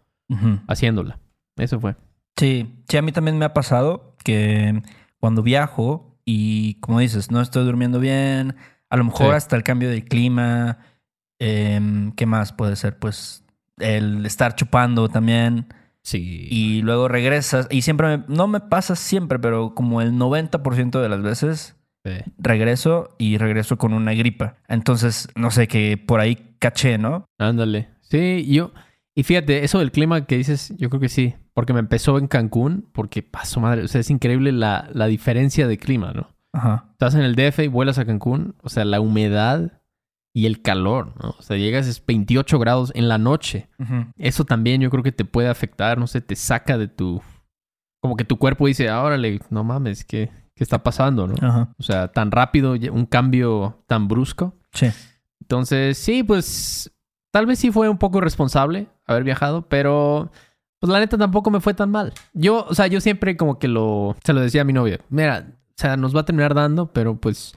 haciéndola. 0.67 1.19
Eso 1.57 1.79
fue. 1.79 1.95
Sí, 2.39 2.75
sí, 2.89 2.97
a 2.97 3.03
mí 3.03 3.13
también 3.13 3.37
me 3.37 3.45
ha 3.45 3.53
pasado 3.53 4.17
que 4.25 4.83
cuando 5.21 5.43
viajo 5.43 6.17
y 6.25 6.75
como 6.81 7.01
dices, 7.01 7.31
no 7.31 7.43
estoy 7.43 7.65
durmiendo 7.67 8.01
bien, 8.01 8.57
a 8.89 8.97
lo 8.97 9.05
mejor 9.05 9.27
Sí. 9.29 9.33
hasta 9.37 9.57
el 9.57 9.63
cambio 9.63 9.91
de 9.91 10.05
clima, 10.05 10.79
em, 11.39 12.13
¿qué 12.13 12.25
más 12.25 12.53
puede 12.55 12.77
ser? 12.77 12.99
Pues 12.99 13.45
el 13.79 14.25
estar 14.25 14.55
chupando 14.55 15.09
también 15.11 15.67
Sí. 16.03 16.49
y 16.51 16.81
luego 16.83 17.09
regresas 17.09 17.69
y 17.71 17.83
siempre, 17.83 18.17
me- 18.19 18.25
no 18.29 18.47
me 18.49 18.61
pasa 18.61 18.97
siempre, 18.97 19.39
pero 19.39 19.75
como 19.75 20.01
el 20.01 20.17
90% 20.17 21.01
de 21.03 21.09
las 21.11 21.21
veces 21.23 21.77
Sí. 22.05 22.13
regreso 22.39 23.15
y 23.19 23.39
regreso 23.39 23.79
con 23.79 23.93
una 23.93 24.13
gripa. 24.13 24.57
Entonces, 24.69 25.29
no 25.37 25.51
sé, 25.51 25.69
que 25.69 25.97
por 25.97 26.21
ahí 26.21 26.57
caché, 26.59 26.99
¿no? 26.99 27.27
Ándale. 27.39 27.91
Sí, 28.01 28.45
yo. 28.53 28.73
Y 29.15 29.23
fíjate, 29.23 29.63
eso 29.65 29.79
del 29.79 29.93
clima 29.93 30.27
que 30.27 30.37
dices, 30.37 30.75
yo 30.79 30.89
creo 30.91 31.01
que 31.01 31.09
sí. 31.09 31.35
Porque 31.55 31.73
me 31.73 31.81
empezó 31.81 32.19
en 32.19 32.29
Cancún, 32.29 32.89
porque 32.93 33.23
pasó 33.23 33.61
madre. 33.61 33.83
O 33.85 33.89
sea, 33.89 34.01
es 34.01 34.11
increíble 34.11 34.53
la, 34.53 34.89
la 34.93 35.07
diferencia 35.07 35.67
de 35.69 35.79
clima, 35.79 36.13
¿no? 36.13 36.29
Ajá. 36.53 36.89
Estás 36.93 37.15
en 37.15 37.23
el 37.23 37.35
DF 37.35 37.61
y 37.61 37.69
vuelas 37.69 37.99
a 37.99 38.05
Cancún, 38.05 38.55
o 38.63 38.69
sea, 38.69 38.85
la 38.85 39.01
humedad 39.01 39.81
y 40.35 40.47
el 40.47 40.63
calor, 40.63 41.15
¿no? 41.23 41.35
O 41.39 41.43
sea, 41.43 41.57
llegas 41.59 41.89
a 41.89 42.03
28 42.07 42.59
grados 42.59 42.91
en 42.95 43.09
la 43.09 43.19
noche. 43.19 43.69
Ujú. 43.79 44.07
Eso 44.17 44.45
también 44.45 44.81
yo 44.81 44.91
creo 44.91 45.03
que 45.03 45.13
te 45.13 45.25
puede 45.27 45.49
afectar, 45.49 45.99
no 45.99 46.07
sé, 46.07 46.21
te 46.21 46.37
saca 46.37 46.79
de 46.79 46.89
tu... 46.89 47.23
Como 48.01 48.17
que 48.17 48.25
tu 48.25 48.39
cuerpo 48.39 48.67
dice, 48.67 48.89
ah, 48.89 49.03
órale, 49.03 49.41
no 49.51 49.63
mames, 49.63 50.05
¿qué, 50.05 50.31
qué 50.55 50.65
está 50.65 50.83
pasando, 50.83 51.27
no? 51.27 51.35
Ajá. 51.41 51.75
O 51.79 51.83
sea, 51.83 52.09
tan 52.09 52.31
rápido, 52.31 52.73
un 52.93 53.07
cambio 53.07 53.83
tan 53.87 54.09
brusco. 54.09 54.55
Sí. 54.73 54.89
Entonces, 55.41 55.99
sí, 55.99 56.23
pues 56.23 56.91
tal 57.31 57.47
vez 57.47 57.59
sí 57.59 57.71
fue 57.71 57.89
un 57.89 57.99
poco 57.99 58.21
responsable 58.21 58.87
haber 59.07 59.25
viajado, 59.25 59.69
pero 59.69 60.31
pues 60.79 60.93
la 60.93 60.99
neta 61.01 61.17
tampoco 61.19 61.51
me 61.51 61.61
fue 61.61 61.75
tan 61.75 61.91
mal. 61.91 62.13
Yo, 62.33 62.67
o 62.69 62.75
sea, 62.75 62.87
yo 62.87 63.01
siempre 63.01 63.37
como 63.37 63.59
que 63.59 63.69
lo, 63.69 64.17
se 64.25 64.33
lo 64.33 64.41
decía 64.41 64.63
a 64.63 64.65
mi 64.65 64.73
novia, 64.73 65.01
mira, 65.11 65.47
o 65.49 65.73
sea, 65.77 65.97
nos 65.97 66.15
va 66.15 66.21
a 66.21 66.25
terminar 66.25 66.55
dando, 66.55 66.93
pero 66.93 67.17
pues 67.21 67.55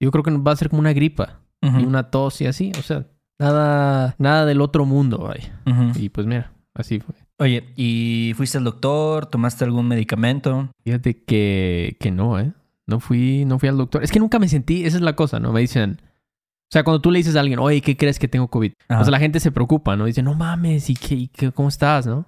yo 0.00 0.10
creo 0.10 0.22
que 0.22 0.30
va 0.30 0.52
a 0.52 0.56
ser 0.56 0.68
como 0.70 0.80
una 0.80 0.92
gripa 0.92 1.40
Ujú. 1.62 1.80
y 1.80 1.84
una 1.84 2.10
tos 2.10 2.40
y 2.40 2.46
así, 2.46 2.72
o 2.78 2.82
sea, 2.82 3.04
nada, 3.38 4.14
nada 4.18 4.44
del 4.46 4.60
otro 4.60 4.84
mundo, 4.84 5.18
vaya. 5.18 5.60
Ujú. 5.66 5.98
Y 5.98 6.08
pues 6.08 6.26
mira, 6.26 6.52
así 6.74 7.00
fue. 7.00 7.14
Oye, 7.40 7.72
¿y 7.76 8.32
fuiste 8.36 8.58
al 8.58 8.64
doctor? 8.64 9.26
¿Tomaste 9.26 9.64
algún 9.64 9.86
medicamento? 9.86 10.70
Fíjate 10.84 11.22
que, 11.24 11.96
que 12.00 12.10
no, 12.10 12.38
¿eh? 12.40 12.52
No 12.86 13.00
fui, 13.00 13.44
no 13.44 13.58
fui 13.58 13.68
al 13.68 13.76
doctor. 13.76 14.02
Es 14.02 14.10
que 14.10 14.18
nunca 14.18 14.38
me 14.38 14.48
sentí, 14.48 14.84
esa 14.84 14.96
es 14.96 15.02
la 15.02 15.14
cosa, 15.14 15.38
¿no? 15.38 15.52
Me 15.52 15.60
dicen, 15.60 16.00
o 16.02 16.70
sea, 16.72 16.82
cuando 16.82 17.00
tú 17.00 17.10
le 17.12 17.18
dices 17.18 17.36
a 17.36 17.40
alguien, 17.40 17.58
oye, 17.60 17.80
¿qué 17.80 17.96
crees 17.96 18.18
que 18.18 18.26
tengo 18.28 18.48
COVID? 18.48 18.72
Ajá. 18.88 19.00
Pues 19.00 19.08
la 19.10 19.18
gente 19.20 19.38
se 19.40 19.52
preocupa, 19.52 19.96
¿no? 19.96 20.06
Dice, 20.06 20.22
no 20.22 20.34
mames, 20.34 20.90
¿y 20.90 20.94
qué, 20.94 21.14
y 21.14 21.28
qué- 21.28 21.52
cómo 21.52 21.68
estás, 21.68 22.06
no? 22.06 22.26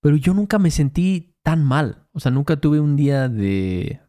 Pero 0.00 0.16
yo 0.16 0.34
nunca 0.34 0.58
me 0.58 0.70
sentí 0.70 1.34
tan 1.44 1.62
mal. 1.64 2.06
O 2.12 2.20
sea, 2.20 2.32
nunca 2.32 2.56
tuve 2.56 2.80
un 2.80 2.96
día 2.96 3.28
de... 3.28 4.00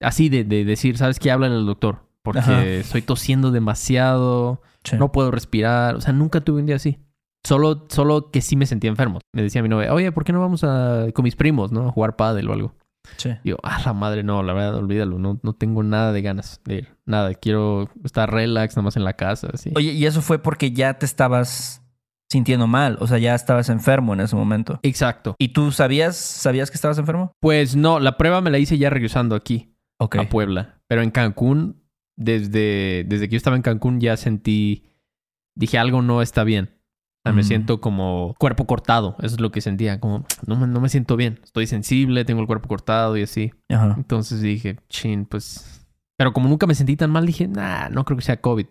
Así 0.00 0.28
de, 0.28 0.44
de 0.44 0.64
decir, 0.64 0.96
¿sabes 0.98 1.18
qué? 1.18 1.30
Habla 1.30 1.46
el 1.48 1.66
doctor. 1.66 2.06
Porque 2.22 2.40
Ajá. 2.40 2.64
estoy 2.64 3.02
tosiendo 3.02 3.50
demasiado, 3.50 4.60
Sí. 4.84 4.96
no 4.96 5.10
puedo 5.10 5.30
respirar. 5.30 5.96
O 5.96 6.00
sea, 6.00 6.12
nunca 6.12 6.40
tuve 6.42 6.60
un 6.60 6.66
día 6.66 6.76
así. 6.76 6.98
Solo, 7.46 7.86
solo 7.88 8.32
que 8.32 8.40
sí 8.40 8.56
me 8.56 8.66
sentía 8.66 8.90
enfermo. 8.90 9.20
Me 9.32 9.40
decía 9.40 9.62
mi 9.62 9.68
novia, 9.68 9.94
oye, 9.94 10.10
¿por 10.10 10.24
qué 10.24 10.32
no 10.32 10.40
vamos 10.40 10.64
a, 10.64 11.06
con 11.14 11.22
mis 11.22 11.36
primos, 11.36 11.70
¿no? 11.70 11.88
A 11.88 11.92
jugar 11.92 12.16
pádel 12.16 12.50
o 12.50 12.52
algo. 12.52 12.74
Sí. 13.18 13.30
Y 13.44 13.50
yo, 13.50 13.56
ah, 13.62 13.80
la 13.86 13.92
madre, 13.92 14.24
no, 14.24 14.42
la 14.42 14.52
verdad, 14.52 14.74
olvídalo. 14.74 15.20
No, 15.20 15.38
no 15.40 15.52
tengo 15.52 15.84
nada 15.84 16.10
de 16.10 16.22
ganas 16.22 16.60
de 16.64 16.74
ir. 16.74 16.96
Nada, 17.04 17.32
quiero 17.34 17.88
estar 18.02 18.32
relax, 18.32 18.74
nada 18.74 18.82
más 18.82 18.96
en 18.96 19.04
la 19.04 19.12
casa, 19.12 19.48
así. 19.54 19.70
Oye, 19.76 19.92
y 19.92 20.06
eso 20.06 20.22
fue 20.22 20.40
porque 20.40 20.72
ya 20.72 20.94
te 20.94 21.06
estabas 21.06 21.84
sintiendo 22.28 22.66
mal. 22.66 22.96
O 22.98 23.06
sea, 23.06 23.18
ya 23.18 23.36
estabas 23.36 23.68
enfermo 23.68 24.12
en 24.14 24.22
ese 24.22 24.34
momento. 24.34 24.80
Exacto. 24.82 25.36
¿Y 25.38 25.50
tú 25.50 25.70
sabías, 25.70 26.16
sabías 26.16 26.72
que 26.72 26.74
estabas 26.74 26.98
enfermo? 26.98 27.30
Pues 27.38 27.76
no, 27.76 28.00
la 28.00 28.16
prueba 28.16 28.40
me 28.40 28.50
la 28.50 28.58
hice 28.58 28.76
ya 28.76 28.90
regresando 28.90 29.36
aquí, 29.36 29.76
a 30.00 30.08
Puebla. 30.28 30.80
Pero 30.88 31.02
en 31.02 31.12
Cancún, 31.12 31.80
desde, 32.16 33.04
desde 33.06 33.28
que 33.28 33.34
yo 33.34 33.36
estaba 33.36 33.54
en 33.54 33.62
Cancún, 33.62 34.00
ya 34.00 34.16
sentí. 34.16 34.90
Dije, 35.54 35.78
algo 35.78 36.02
no 36.02 36.22
está 36.22 36.42
bien. 36.42 36.75
Sea, 37.26 37.32
me 37.34 37.42
siento 37.42 37.80
como 37.80 38.34
cuerpo 38.38 38.66
cortado. 38.66 39.16
Eso 39.20 39.34
es 39.36 39.40
lo 39.40 39.50
que 39.50 39.60
sentía. 39.60 40.00
Como, 40.00 40.24
no 40.46 40.56
me, 40.56 40.66
no 40.66 40.80
me 40.80 40.88
siento 40.88 41.16
bien. 41.16 41.40
Estoy 41.42 41.66
sensible, 41.66 42.24
tengo 42.24 42.40
el 42.40 42.46
cuerpo 42.46 42.68
cortado 42.68 43.16
y 43.16 43.22
así. 43.22 43.52
Ajá. 43.68 43.94
Entonces 43.96 44.40
dije, 44.40 44.76
chin, 44.88 45.26
pues. 45.26 45.86
Pero 46.18 46.32
como 46.32 46.48
nunca 46.48 46.66
me 46.66 46.74
sentí 46.74 46.96
tan 46.96 47.10
mal, 47.10 47.26
dije, 47.26 47.46
nah, 47.48 47.88
no 47.90 48.04
creo 48.04 48.16
que 48.16 48.24
sea 48.24 48.40
COVID. 48.40 48.66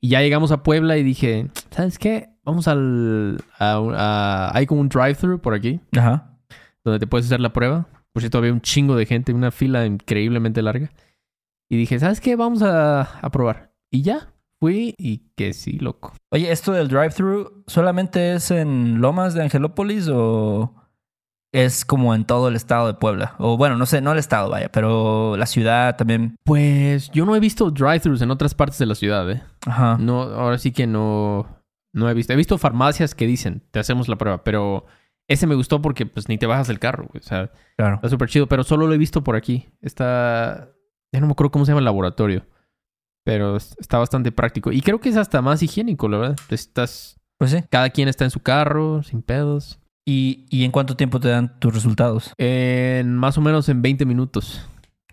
Y 0.00 0.08
ya 0.08 0.20
llegamos 0.20 0.52
a 0.52 0.62
Puebla 0.62 0.96
y 0.98 1.02
dije, 1.02 1.48
¿sabes 1.70 1.98
qué? 1.98 2.30
Vamos 2.44 2.68
al. 2.68 3.38
a- 3.58 3.80
a- 3.96 4.50
hay 4.56 4.66
como 4.66 4.80
un 4.80 4.88
drive-thru 4.88 5.40
por 5.40 5.54
aquí, 5.54 5.80
Ajá. 5.96 6.36
donde 6.84 6.98
te 7.00 7.06
puedes 7.06 7.26
hacer 7.26 7.40
la 7.40 7.52
prueba. 7.52 7.86
Por 8.12 8.20
cierto, 8.22 8.38
había 8.38 8.52
un 8.52 8.60
chingo 8.60 8.94
de 8.96 9.06
gente, 9.06 9.32
una 9.32 9.50
fila 9.50 9.86
increíblemente 9.86 10.62
larga. 10.62 10.90
Y 11.70 11.76
dije, 11.76 11.98
¿sabes 11.98 12.20
qué? 12.20 12.36
Vamos 12.36 12.62
a, 12.62 13.00
a 13.20 13.30
probar. 13.30 13.72
Y 13.90 14.02
ya, 14.02 14.28
fui 14.64 14.94
y 14.96 15.18
que 15.36 15.52
sí, 15.52 15.78
loco. 15.78 16.14
Oye, 16.32 16.50
¿esto 16.50 16.72
del 16.72 16.88
drive-thru 16.88 17.64
solamente 17.66 18.32
es 18.34 18.50
en 18.50 19.00
Lomas 19.02 19.34
de 19.34 19.42
Angelópolis 19.42 20.08
o 20.10 20.74
es 21.52 21.84
como 21.84 22.14
en 22.14 22.24
todo 22.24 22.48
el 22.48 22.56
estado 22.56 22.86
de 22.86 22.94
Puebla? 22.94 23.34
O 23.38 23.58
bueno, 23.58 23.76
no 23.76 23.84
sé, 23.84 24.00
no 24.00 24.12
el 24.12 24.18
estado, 24.18 24.48
vaya, 24.48 24.70
pero 24.72 25.36
la 25.36 25.44
ciudad 25.44 25.96
también. 25.96 26.36
Pues 26.44 27.10
yo 27.10 27.26
no 27.26 27.36
he 27.36 27.40
visto 27.40 27.70
drive-thrus 27.70 28.22
en 28.22 28.30
otras 28.30 28.54
partes 28.54 28.78
de 28.78 28.86
la 28.86 28.94
ciudad, 28.94 29.30
¿eh? 29.30 29.42
Ajá. 29.66 29.98
No, 30.00 30.22
ahora 30.22 30.56
sí 30.56 30.72
que 30.72 30.86
no, 30.86 31.46
no 31.92 32.08
he 32.08 32.14
visto. 32.14 32.32
He 32.32 32.36
visto 32.36 32.56
farmacias 32.56 33.14
que 33.14 33.26
dicen, 33.26 33.62
te 33.70 33.80
hacemos 33.80 34.08
la 34.08 34.16
prueba, 34.16 34.44
pero 34.44 34.86
ese 35.28 35.46
me 35.46 35.54
gustó 35.56 35.82
porque 35.82 36.06
pues 36.06 36.28
ni 36.30 36.38
te 36.38 36.46
bajas 36.46 36.68
del 36.68 36.78
carro, 36.78 37.06
güey. 37.12 37.20
O 37.20 37.26
sea, 37.28 37.50
Claro. 37.76 37.96
está 37.96 38.08
súper 38.08 38.30
chido, 38.30 38.46
pero 38.48 38.64
solo 38.64 38.86
lo 38.86 38.94
he 38.94 38.98
visto 38.98 39.22
por 39.22 39.36
aquí. 39.36 39.68
Está, 39.82 40.70
ya 41.12 41.20
no 41.20 41.26
me 41.26 41.32
acuerdo 41.32 41.50
cómo 41.50 41.66
se 41.66 41.72
llama 41.72 41.80
el 41.80 41.84
laboratorio, 41.84 42.46
pero 43.24 43.56
es- 43.56 43.74
está 43.78 43.98
bastante 43.98 44.30
práctico. 44.32 44.70
Y 44.72 44.80
creo 44.80 45.00
que 45.00 45.08
es 45.08 45.16
hasta 45.16 45.42
más 45.42 45.62
higiénico, 45.62 46.08
la 46.08 46.18
verdad. 46.18 46.36
Estás, 46.50 47.16
Pues 47.38 47.50
sí. 47.50 47.58
cada 47.70 47.90
quien 47.90 48.08
está 48.08 48.24
en 48.24 48.30
su 48.30 48.40
carro, 48.40 49.02
sin 49.02 49.22
pedos. 49.22 49.78
¿Y, 50.06 50.44
y 50.50 50.64
en 50.64 50.70
cuánto 50.70 50.96
tiempo 50.96 51.18
te 51.18 51.28
dan 51.28 51.58
tus 51.58 51.72
resultados? 51.74 52.32
En 52.38 53.16
más 53.16 53.38
o 53.38 53.40
menos 53.40 53.68
en 53.70 53.80
20 53.82 54.04
minutos. 54.04 54.60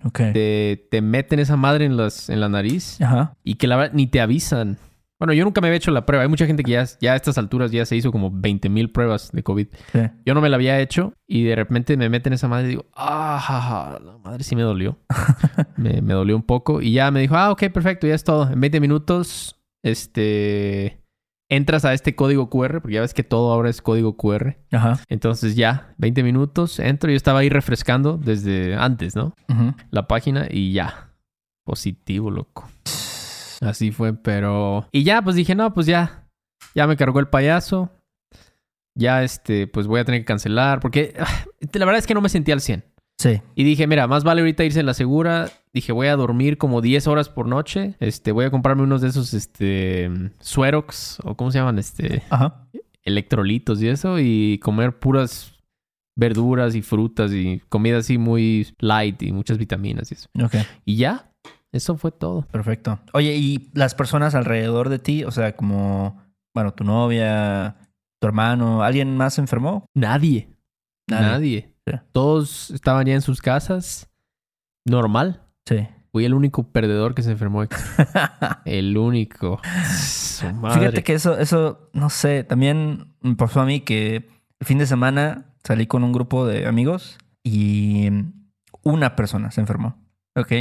Ok. 0.03 0.17
Te, 0.33 0.87
te 0.91 1.01
meten 1.01 1.39
esa 1.39 1.55
madre 1.55 1.85
en, 1.85 1.95
las, 1.95 2.29
en 2.29 2.41
la 2.41 2.49
nariz 2.49 2.99
Ajá. 3.01 3.35
y 3.43 3.55
que 3.55 3.67
la 3.67 3.77
verdad 3.77 3.93
ni 3.93 4.07
te 4.07 4.19
avisan. 4.19 4.77
Bueno, 5.21 5.33
yo 5.33 5.43
nunca 5.43 5.61
me 5.61 5.67
había 5.67 5.77
hecho 5.77 5.91
la 5.91 6.03
prueba. 6.03 6.23
Hay 6.23 6.29
mucha 6.29 6.47
gente 6.47 6.63
que 6.63 6.71
ya, 6.71 6.83
ya 6.99 7.13
a 7.13 7.15
estas 7.15 7.37
alturas 7.37 7.69
ya 7.69 7.85
se 7.85 7.95
hizo 7.95 8.11
como 8.11 8.31
20 8.33 8.69
mil 8.69 8.91
pruebas 8.91 9.31
de 9.31 9.43
COVID. 9.43 9.67
Sí. 9.91 9.99
Yo 10.25 10.33
no 10.33 10.41
me 10.41 10.49
la 10.49 10.55
había 10.55 10.79
hecho 10.79 11.13
y 11.27 11.43
de 11.43 11.55
repente 11.55 11.95
me 11.95 12.09
meten 12.09 12.33
esa 12.33 12.47
madre 12.47 12.65
y 12.65 12.69
digo, 12.69 12.85
ah, 12.95 13.39
ja, 13.39 13.61
ja, 13.61 13.99
la 14.03 14.17
madre 14.17 14.43
sí 14.43 14.55
me 14.55 14.63
dolió. 14.63 14.97
me, 15.77 16.01
me 16.01 16.15
dolió 16.15 16.35
un 16.35 16.41
poco 16.41 16.81
y 16.81 16.93
ya 16.93 17.11
me 17.11 17.19
dijo, 17.19 17.35
ah, 17.35 17.51
ok, 17.51 17.65
perfecto, 17.71 18.07
ya 18.07 18.15
es 18.15 18.23
todo. 18.23 18.51
En 18.51 18.59
20 18.59 18.79
minutos, 18.79 19.61
este, 19.83 21.03
entras 21.49 21.85
a 21.85 21.93
este 21.93 22.15
código 22.15 22.49
QR, 22.49 22.81
porque 22.81 22.95
ya 22.95 23.01
ves 23.01 23.13
que 23.13 23.23
todo 23.23 23.53
ahora 23.53 23.69
es 23.69 23.83
código 23.83 24.17
QR. 24.17 24.57
Ajá. 24.71 25.01
Entonces 25.07 25.55
ya, 25.55 25.93
20 25.99 26.23
minutos, 26.23 26.79
entro. 26.79 27.11
Yo 27.11 27.17
estaba 27.17 27.41
ahí 27.41 27.49
refrescando 27.49 28.17
desde 28.17 28.73
antes, 28.73 29.15
¿no? 29.15 29.35
Ujú. 29.47 29.75
La 29.91 30.07
página 30.07 30.47
y 30.49 30.73
ya. 30.73 31.11
Positivo, 31.63 32.31
loco. 32.31 32.67
Así 33.61 33.91
fue, 33.91 34.13
pero... 34.13 34.87
Y 34.91 35.03
ya, 35.03 35.21
pues 35.21 35.35
dije, 35.35 35.55
no, 35.55 35.73
pues 35.73 35.85
ya. 35.85 36.27
Ya 36.75 36.87
me 36.87 36.97
cargó 36.97 37.19
el 37.19 37.27
payaso. 37.27 37.91
Ya, 38.95 39.23
este, 39.23 39.67
pues 39.67 39.87
voy 39.87 39.99
a 39.99 40.05
tener 40.05 40.21
que 40.21 40.25
cancelar. 40.25 40.79
Porque 40.79 41.13
la 41.73 41.85
verdad 41.85 41.99
es 41.99 42.07
que 42.07 42.13
no 42.13 42.21
me 42.21 42.29
sentía 42.29 42.53
al 42.53 42.61
100. 42.61 42.83
Sí. 43.19 43.39
Y 43.53 43.63
dije, 43.63 43.85
mira, 43.85 44.07
más 44.07 44.23
vale 44.23 44.41
ahorita 44.41 44.63
irse 44.63 44.79
en 44.79 44.87
la 44.87 44.95
segura. 44.95 45.49
Dije, 45.73 45.91
voy 45.91 46.07
a 46.07 46.15
dormir 46.15 46.57
como 46.57 46.81
10 46.81 47.05
horas 47.07 47.29
por 47.29 47.47
noche. 47.47 47.95
Este, 47.99 48.31
voy 48.31 48.45
a 48.45 48.51
comprarme 48.51 48.81
unos 48.81 49.01
de 49.01 49.09
esos, 49.09 49.33
este, 49.35 50.09
Suerox, 50.39 51.19
o 51.23 51.37
¿cómo 51.37 51.51
se 51.51 51.59
llaman? 51.59 51.77
Este, 51.77 52.23
Ajá. 52.31 52.67
electrolitos 53.03 53.81
y 53.81 53.89
eso. 53.89 54.17
Y 54.19 54.57
comer 54.63 54.97
puras 54.97 55.53
verduras 56.15 56.75
y 56.75 56.81
frutas 56.81 57.31
y 57.31 57.61
comida 57.69 57.97
así 57.99 58.17
muy 58.17 58.67
light 58.79 59.21
y 59.21 59.31
muchas 59.31 59.57
vitaminas 59.57 60.11
y 60.11 60.15
eso. 60.15 60.27
Ok. 60.43 60.55
Y 60.83 60.95
ya, 60.97 61.30
eso 61.71 61.97
fue 61.97 62.11
todo. 62.11 62.43
Perfecto. 62.47 62.99
Oye, 63.13 63.35
¿y 63.35 63.69
las 63.73 63.95
personas 63.95 64.35
alrededor 64.35 64.89
de 64.89 64.99
ti? 64.99 65.23
O 65.23 65.31
sea, 65.31 65.55
como, 65.55 66.21
bueno, 66.53 66.73
tu 66.73 66.83
novia, 66.83 67.77
tu 68.19 68.27
hermano, 68.27 68.83
¿alguien 68.83 69.15
más 69.15 69.35
se 69.35 69.41
enfermó? 69.41 69.85
Nadie. 69.95 70.49
Nadie. 71.07 71.73
Sí. 71.87 71.93
Todos 72.11 72.71
estaban 72.71 73.05
ya 73.05 73.13
en 73.13 73.21
sus 73.21 73.41
casas. 73.41 74.09
Normal. 74.85 75.41
Sí. 75.65 75.87
Fui 76.11 76.25
el 76.25 76.33
único 76.33 76.63
perdedor 76.63 77.15
que 77.15 77.23
se 77.23 77.31
enfermó. 77.31 77.63
El 78.65 78.97
único. 78.97 79.61
Su 79.89 80.51
madre. 80.51 80.79
Fíjate 80.79 81.03
que 81.03 81.13
eso, 81.13 81.37
eso, 81.37 81.89
no 81.93 82.09
sé, 82.09 82.43
también 82.43 83.15
me 83.21 83.35
pasó 83.35 83.61
a 83.61 83.65
mí 83.65 83.79
que 83.81 84.29
el 84.59 84.67
fin 84.67 84.77
de 84.77 84.85
semana 84.85 85.55
salí 85.63 85.87
con 85.87 86.03
un 86.03 86.11
grupo 86.11 86.45
de 86.45 86.67
amigos 86.67 87.17
y 87.43 88.09
una 88.83 89.15
persona 89.15 89.51
se 89.51 89.61
enfermó, 89.61 89.95
¿ok? 90.35 90.51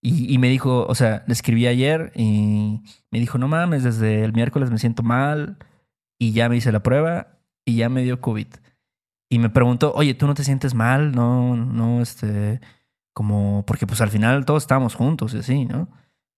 Y, 0.00 0.38
me 0.38 0.48
dijo, 0.48 0.86
o 0.86 0.94
sea, 0.94 1.24
le 1.26 1.32
escribí 1.32 1.66
ayer 1.66 2.12
y 2.14 2.80
me 3.10 3.18
dijo, 3.18 3.36
no 3.36 3.48
mames, 3.48 3.82
desde 3.82 4.22
el 4.22 4.32
miércoles 4.32 4.70
me 4.70 4.78
siento 4.78 5.02
mal 5.02 5.58
y 6.20 6.32
ya 6.32 6.48
me 6.48 6.56
hice 6.56 6.70
la 6.70 6.84
prueba 6.84 7.40
y 7.66 7.76
ya 7.76 7.88
me 7.88 8.04
dio 8.04 8.20
COVID. 8.20 8.46
Y 9.28 9.38
me 9.40 9.50
preguntó, 9.50 9.92
oye, 9.94 10.14
¿tú 10.14 10.28
no 10.28 10.34
te 10.34 10.44
sientes 10.44 10.74
mal? 10.74 11.12
No, 11.12 11.56
no, 11.56 12.00
este, 12.00 12.60
como, 13.12 13.64
porque 13.66 13.86
pues 13.88 14.00
al 14.00 14.10
final 14.10 14.44
todos 14.44 14.62
estábamos 14.62 14.94
juntos 14.94 15.34
y 15.34 15.38
así, 15.38 15.64
¿no? 15.64 15.88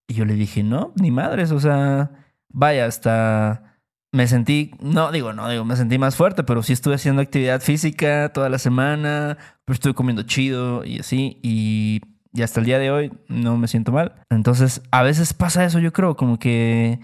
Y 0.09 0.15
yo 0.15 0.25
le 0.25 0.35
dije, 0.35 0.63
no, 0.63 0.95
ni 0.97 1.11
madres, 1.11 1.53
o 1.53 1.61
sea, 1.61 2.11
vaya, 2.49 2.87
hasta 2.87 3.79
me 4.13 4.27
sentí, 4.27 4.73
no 4.81 5.13
digo, 5.13 5.33
no 5.33 5.49
digo, 5.49 5.65
me 5.65 5.77
sentí 5.77 5.99
más 5.99 6.17
fuerte, 6.17 6.43
pero 6.43 6.63
sí 6.63 6.73
estuve 6.73 6.95
haciendo 6.95 7.23
actividad 7.23 7.61
física 7.61 8.33
toda 8.33 8.49
la 8.49 8.59
semana, 8.59 9.39
pero 9.65 9.75
estuve 9.75 9.95
comiendo 9.95 10.23
chido 10.23 10.85
y 10.85 10.99
así, 10.99 11.39
y, 11.43 12.01
y 12.33 12.43
hasta 12.43 12.61
el 12.61 12.67
día 12.67 12.79
de 12.79 12.91
hoy 12.91 13.13
no 13.29 13.57
me 13.57 13.69
siento 13.69 13.93
mal. 13.93 14.23
Entonces, 14.31 14.83
a 14.91 15.03
veces 15.03 15.35
pasa 15.35 15.65
eso, 15.65 15.79
yo 15.79 15.93
creo, 15.93 16.17
como 16.17 16.39
que 16.39 17.01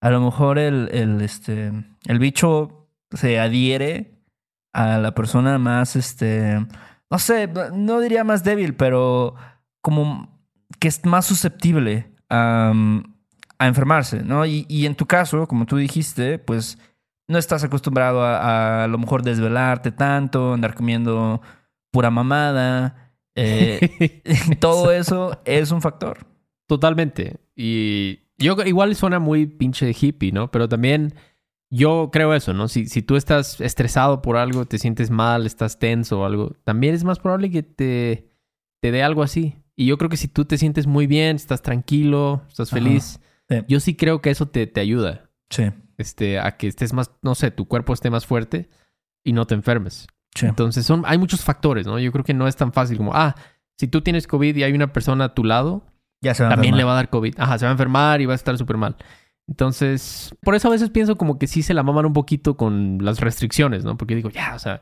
a 0.00 0.10
lo 0.10 0.20
mejor 0.20 0.58
el, 0.58 0.88
el, 0.92 1.20
este, 1.20 1.72
el 2.06 2.18
bicho 2.18 2.88
se 3.12 3.38
adhiere 3.38 4.22
a 4.72 4.98
la 4.98 5.14
persona 5.14 5.58
más, 5.58 5.96
este, 5.96 6.64
no 7.10 7.18
sé, 7.18 7.48
no 7.74 8.00
diría 8.00 8.24
más 8.24 8.44
débil, 8.44 8.74
pero 8.74 9.34
como 9.82 10.40
que 10.78 10.88
es 10.88 11.04
más 11.04 11.26
susceptible 11.26 12.10
a, 12.30 12.72
a 13.58 13.66
enfermarse, 13.66 14.22
¿no? 14.22 14.46
Y, 14.46 14.64
y 14.68 14.86
en 14.86 14.94
tu 14.94 15.06
caso, 15.06 15.46
como 15.46 15.66
tú 15.66 15.76
dijiste, 15.76 16.38
pues 16.38 16.78
no 17.28 17.38
estás 17.38 17.62
acostumbrado 17.64 18.24
a, 18.24 18.38
a, 18.38 18.84
a 18.84 18.88
lo 18.88 18.98
mejor 18.98 19.22
desvelarte 19.22 19.92
tanto, 19.92 20.54
andar 20.54 20.74
comiendo 20.74 21.42
pura 21.90 22.10
mamada. 22.10 23.09
Eh, 23.40 24.22
todo 24.60 24.92
eso 24.92 25.40
es 25.44 25.70
un 25.70 25.80
factor. 25.82 26.26
Totalmente. 26.66 27.38
Y 27.56 28.20
yo 28.38 28.56
igual 28.64 28.94
suena 28.94 29.18
muy 29.18 29.46
pinche 29.46 29.92
hippie, 29.98 30.32
¿no? 30.32 30.50
Pero 30.50 30.68
también 30.68 31.14
yo 31.70 32.10
creo 32.12 32.34
eso, 32.34 32.52
¿no? 32.52 32.68
Si, 32.68 32.86
si 32.86 33.02
tú 33.02 33.16
estás 33.16 33.60
estresado 33.60 34.22
por 34.22 34.36
algo, 34.36 34.66
te 34.66 34.78
sientes 34.78 35.10
mal, 35.10 35.46
estás 35.46 35.78
tenso 35.78 36.20
o 36.20 36.24
algo, 36.24 36.56
también 36.64 36.94
es 36.94 37.04
más 37.04 37.18
probable 37.18 37.50
que 37.50 37.62
te, 37.62 38.28
te 38.80 38.90
dé 38.90 39.02
algo 39.02 39.22
así. 39.22 39.56
Y 39.76 39.86
yo 39.86 39.96
creo 39.98 40.10
que 40.10 40.16
si 40.16 40.28
tú 40.28 40.44
te 40.44 40.58
sientes 40.58 40.86
muy 40.86 41.06
bien, 41.06 41.36
estás 41.36 41.62
tranquilo, 41.62 42.42
estás 42.48 42.70
feliz, 42.70 43.20
Sí. 43.48 43.56
yo 43.66 43.80
sí 43.80 43.96
creo 43.96 44.20
que 44.20 44.30
eso 44.30 44.46
te, 44.46 44.66
te 44.68 44.80
ayuda. 44.80 45.28
Sí, 45.48 45.64
Este, 45.98 46.38
a 46.38 46.56
que 46.56 46.68
estés 46.68 46.92
más, 46.92 47.10
no 47.22 47.34
sé, 47.34 47.50
tu 47.50 47.66
cuerpo 47.66 47.92
esté 47.94 48.08
más 48.10 48.24
fuerte 48.26 48.68
y 49.24 49.32
no 49.32 49.46
te 49.46 49.54
enfermes. 49.54 50.06
Sí. 50.34 50.46
Entonces, 50.46 50.86
son, 50.86 51.02
hay 51.06 51.18
muchos 51.18 51.42
factores, 51.42 51.86
¿no? 51.86 51.98
Yo 51.98 52.12
creo 52.12 52.24
que 52.24 52.34
no 52.34 52.48
es 52.48 52.56
tan 52.56 52.72
fácil 52.72 52.96
como, 52.96 53.14
ah, 53.14 53.34
si 53.78 53.88
tú 53.88 54.00
tienes 54.02 54.26
COVID 54.26 54.56
y 54.56 54.62
hay 54.62 54.72
una 54.72 54.92
persona 54.92 55.24
a 55.24 55.34
tu 55.34 55.44
lado, 55.44 55.86
Ya 56.20 56.34
se 56.34 56.42
va 56.42 56.50
a 56.50 56.52
también 56.52 56.76
le 56.76 56.84
va 56.84 56.92
a 56.92 56.96
dar 56.96 57.10
COVID. 57.10 57.34
Ajá, 57.38 57.58
se 57.58 57.64
va 57.64 57.70
a 57.70 57.72
enfermar 57.72 58.20
y 58.20 58.26
va 58.26 58.32
a 58.32 58.36
estar 58.36 58.56
súper 58.58 58.76
mal. 58.76 58.96
Entonces, 59.48 60.34
por 60.42 60.54
eso 60.54 60.68
a 60.68 60.70
veces 60.70 60.90
pienso 60.90 61.16
como 61.16 61.38
que 61.38 61.46
sí 61.46 61.62
se 61.62 61.74
la 61.74 61.82
maman 61.82 62.06
un 62.06 62.12
poquito 62.12 62.56
con 62.56 62.98
las 63.00 63.20
restricciones, 63.20 63.84
¿no? 63.84 63.96
Porque 63.96 64.14
digo, 64.14 64.30
ya, 64.30 64.54
o 64.54 64.58
sea, 64.58 64.80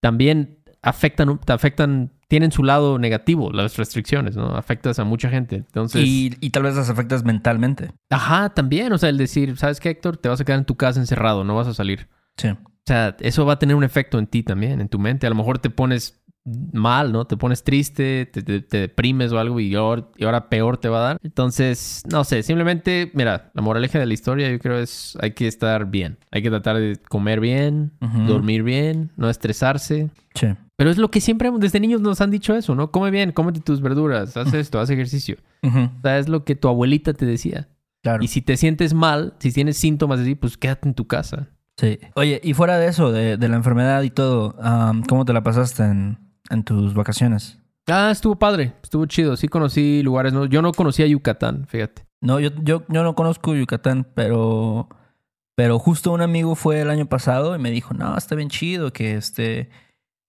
también 0.00 0.58
afectan, 0.82 1.38
te 1.38 1.52
afectan 1.52 2.12
tienen 2.28 2.50
su 2.50 2.64
lado 2.64 2.98
negativo, 2.98 3.52
las 3.52 3.76
restricciones, 3.76 4.36
¿no? 4.36 4.56
Afectas 4.56 4.98
a 4.98 5.04
mucha 5.04 5.28
gente. 5.28 5.56
Entonces. 5.56 6.04
Y, 6.04 6.36
y 6.40 6.50
tal 6.50 6.64
vez 6.64 6.74
las 6.74 6.90
afectas 6.90 7.24
mentalmente. 7.24 7.92
Ajá, 8.10 8.50
también. 8.50 8.92
O 8.92 8.98
sea, 8.98 9.08
el 9.08 9.18
decir, 9.18 9.56
¿sabes 9.56 9.78
qué, 9.78 9.90
Héctor? 9.90 10.16
Te 10.16 10.28
vas 10.28 10.40
a 10.40 10.44
quedar 10.44 10.58
en 10.58 10.64
tu 10.64 10.76
casa 10.76 10.98
encerrado, 10.98 11.44
no 11.44 11.54
vas 11.54 11.68
a 11.68 11.74
salir. 11.74 12.08
Sí. 12.36 12.48
O 12.86 12.88
sea, 12.88 13.16
eso 13.20 13.44
va 13.44 13.54
a 13.54 13.58
tener 13.58 13.74
un 13.74 13.82
efecto 13.84 14.18
en 14.18 14.26
ti 14.28 14.42
también, 14.44 14.80
en 14.80 14.88
tu 14.88 14.98
mente. 14.98 15.26
A 15.26 15.30
lo 15.30 15.34
mejor 15.36 15.58
te 15.58 15.70
pones 15.70 16.22
mal, 16.72 17.10
¿no? 17.10 17.24
Te 17.24 17.36
pones 17.36 17.64
triste, 17.64 18.26
te, 18.32 18.42
te- 18.42 18.60
te 18.60 18.78
deprimes 18.78 19.32
o 19.32 19.40
algo 19.40 19.58
y 19.58 19.74
ahora, 19.74 20.06
y 20.16 20.24
ahora 20.24 20.48
peor 20.48 20.78
te 20.78 20.88
va 20.88 20.98
a 20.98 21.02
dar. 21.02 21.18
Entonces, 21.24 22.02
no 22.08 22.22
sé, 22.22 22.44
simplemente, 22.44 23.10
mira, 23.14 23.50
la 23.54 23.62
moraleja 23.62 23.98
de 23.98 24.06
la 24.06 24.14
historia 24.14 24.48
yo 24.48 24.60
creo 24.60 24.78
es 24.78 25.18
hay 25.20 25.32
que 25.32 25.48
estar 25.48 25.86
bien. 25.90 26.18
Hay 26.30 26.42
que 26.42 26.50
tratar 26.50 26.76
de 26.76 26.96
comer 27.08 27.40
bien, 27.40 27.90
dormir 28.28 28.62
bien, 28.62 29.10
no 29.16 29.28
estresarse. 29.28 30.10
Sí. 30.34 30.46
Pero 30.76 30.90
es 30.90 30.98
lo 30.98 31.10
que 31.10 31.20
siempre 31.20 31.50
desde 31.58 31.80
niños 31.80 32.00
nos 32.00 32.20
han 32.20 32.30
dicho 32.30 32.54
eso, 32.54 32.76
¿no? 32.76 32.92
Come 32.92 33.10
bien, 33.10 33.32
cómete 33.32 33.58
tus 33.60 33.80
verduras, 33.80 34.36
haz 34.36 34.54
esto, 34.54 34.78
haz 34.78 34.90
ejercicio. 34.90 35.38
O 35.62 36.00
sea, 36.02 36.18
es 36.18 36.28
lo 36.28 36.44
que 36.44 36.54
tu 36.54 36.68
abuelita 36.68 37.12
te 37.14 37.26
decía. 37.26 37.66
Claro. 38.04 38.22
Y 38.22 38.28
si 38.28 38.40
te 38.42 38.56
sientes 38.56 38.94
mal, 38.94 39.34
si 39.40 39.50
tienes 39.50 39.76
síntomas 39.78 40.20
así, 40.20 40.36
pues 40.36 40.56
quédate 40.56 40.86
en 40.88 40.94
tu 40.94 41.08
casa. 41.08 41.48
Sí. 41.76 41.98
Oye, 42.14 42.40
y 42.42 42.54
fuera 42.54 42.78
de 42.78 42.86
eso, 42.88 43.12
de, 43.12 43.36
de 43.36 43.48
la 43.48 43.56
enfermedad 43.56 44.02
y 44.02 44.10
todo, 44.10 44.56
¿cómo 45.08 45.24
te 45.24 45.32
la 45.32 45.42
pasaste 45.42 45.82
en, 45.84 46.18
en 46.50 46.64
tus 46.64 46.94
vacaciones? 46.94 47.58
Ah, 47.86 48.10
estuvo 48.10 48.36
padre, 48.36 48.72
estuvo 48.82 49.06
chido. 49.06 49.36
Sí 49.36 49.46
conocí 49.48 50.02
lugares, 50.02 50.32
¿no? 50.32 50.46
Yo 50.46 50.60
no 50.62 50.72
conocía 50.72 51.06
Yucatán, 51.06 51.66
fíjate. 51.68 52.04
No, 52.20 52.40
yo, 52.40 52.50
yo, 52.62 52.82
yo 52.88 53.02
no 53.04 53.14
conozco 53.14 53.54
Yucatán, 53.54 54.08
pero, 54.14 54.88
pero 55.54 55.78
justo 55.78 56.12
un 56.12 56.22
amigo 56.22 56.56
fue 56.56 56.80
el 56.80 56.90
año 56.90 57.06
pasado 57.06 57.54
y 57.54 57.58
me 57.58 57.70
dijo, 57.70 57.94
no, 57.94 58.16
está 58.16 58.34
bien 58.34 58.48
chido 58.48 58.92
que 58.92 59.14
este, 59.14 59.68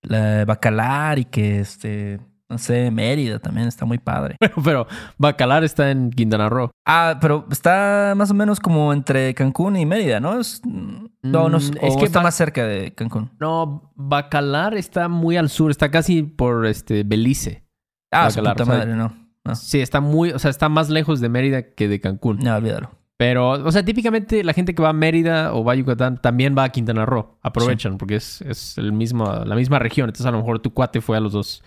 la 0.03 0.45
Bacalar 0.45 1.17
y 1.17 1.25
que 1.25 1.59
este, 1.59 2.19
no 2.49 2.57
sé, 2.57 2.91
Mérida 2.91 3.39
también 3.39 3.67
está 3.67 3.85
muy 3.85 3.97
padre. 3.97 4.37
Bueno, 4.55 4.63
pero 4.63 4.87
Bacalar 5.17 5.63
está 5.63 5.91
en 5.91 6.11
Quintana 6.11 6.49
Roo. 6.49 6.71
Ah, 6.85 7.17
pero 7.19 7.45
está 7.51 8.13
más 8.15 8.31
o 8.31 8.33
menos 8.33 8.59
como 8.59 8.93
entre 8.93 9.33
Cancún 9.33 9.75
y 9.75 9.85
Mérida, 9.85 10.19
¿no? 10.19 10.39
Es, 10.39 10.61
no, 10.65 11.49
no, 11.49 11.57
Mm, 11.57 11.77
es 11.81 11.97
que 11.97 12.05
está 12.05 12.21
más 12.21 12.35
cerca 12.35 12.65
de 12.65 12.93
Cancún. 12.93 13.31
No, 13.39 13.91
Bacalar 13.95 14.75
está 14.75 15.09
muy 15.09 15.37
al 15.37 15.49
sur, 15.49 15.71
está 15.71 15.91
casi 15.91 16.23
por 16.23 16.65
este 16.65 17.03
Belice. 17.03 17.63
Ah, 18.11 18.27
Bacalar, 18.27 18.53
puta 18.55 18.63
o 18.63 18.65
sea, 18.65 18.75
madre, 18.77 18.95
no. 18.95 19.13
No, 19.43 19.55
Sí, 19.55 19.79
está 19.79 20.01
muy, 20.01 20.31
o 20.31 20.39
sea, 20.39 20.51
está 20.51 20.69
más 20.69 20.89
lejos 20.89 21.19
de 21.21 21.29
Mérida 21.29 21.73
que 21.73 21.87
de 21.87 21.99
Cancún. 21.99 22.39
no, 22.39 22.55
olvídalo. 22.55 22.91
Pero, 23.17 23.49
o 23.49 23.71
sea, 23.71 23.83
típicamente 23.83 24.43
la 24.43 24.53
gente 24.53 24.75
que 24.75 24.81
va 24.83 24.89
a 24.89 24.93
Mérida 24.93 25.51
o 25.53 25.63
va 25.63 25.73
a 25.73 25.75
Yucatán 25.75 26.21
también 26.21 26.55
va 26.55 26.65
a 26.65 26.69
Quintana 26.69 27.03
Roo. 27.03 27.39
Aprovechan 27.41 27.97
porque 27.97 28.15
es, 28.15 28.41
es 28.43 28.77
el 28.77 28.91
mismo, 28.93 29.25
la 29.43 29.55
misma 29.55 29.79
región. 29.79 30.07
Entonces, 30.07 30.27
a 30.27 30.31
lo 30.31 30.37
mejor 30.37 30.59
tu 30.59 30.71
cuate 30.71 31.01
fue 31.01 31.17
a 31.17 31.19
los 31.19 31.33
dos 31.33 31.63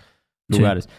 Sí. 0.51 0.59
lugares. 0.59 0.89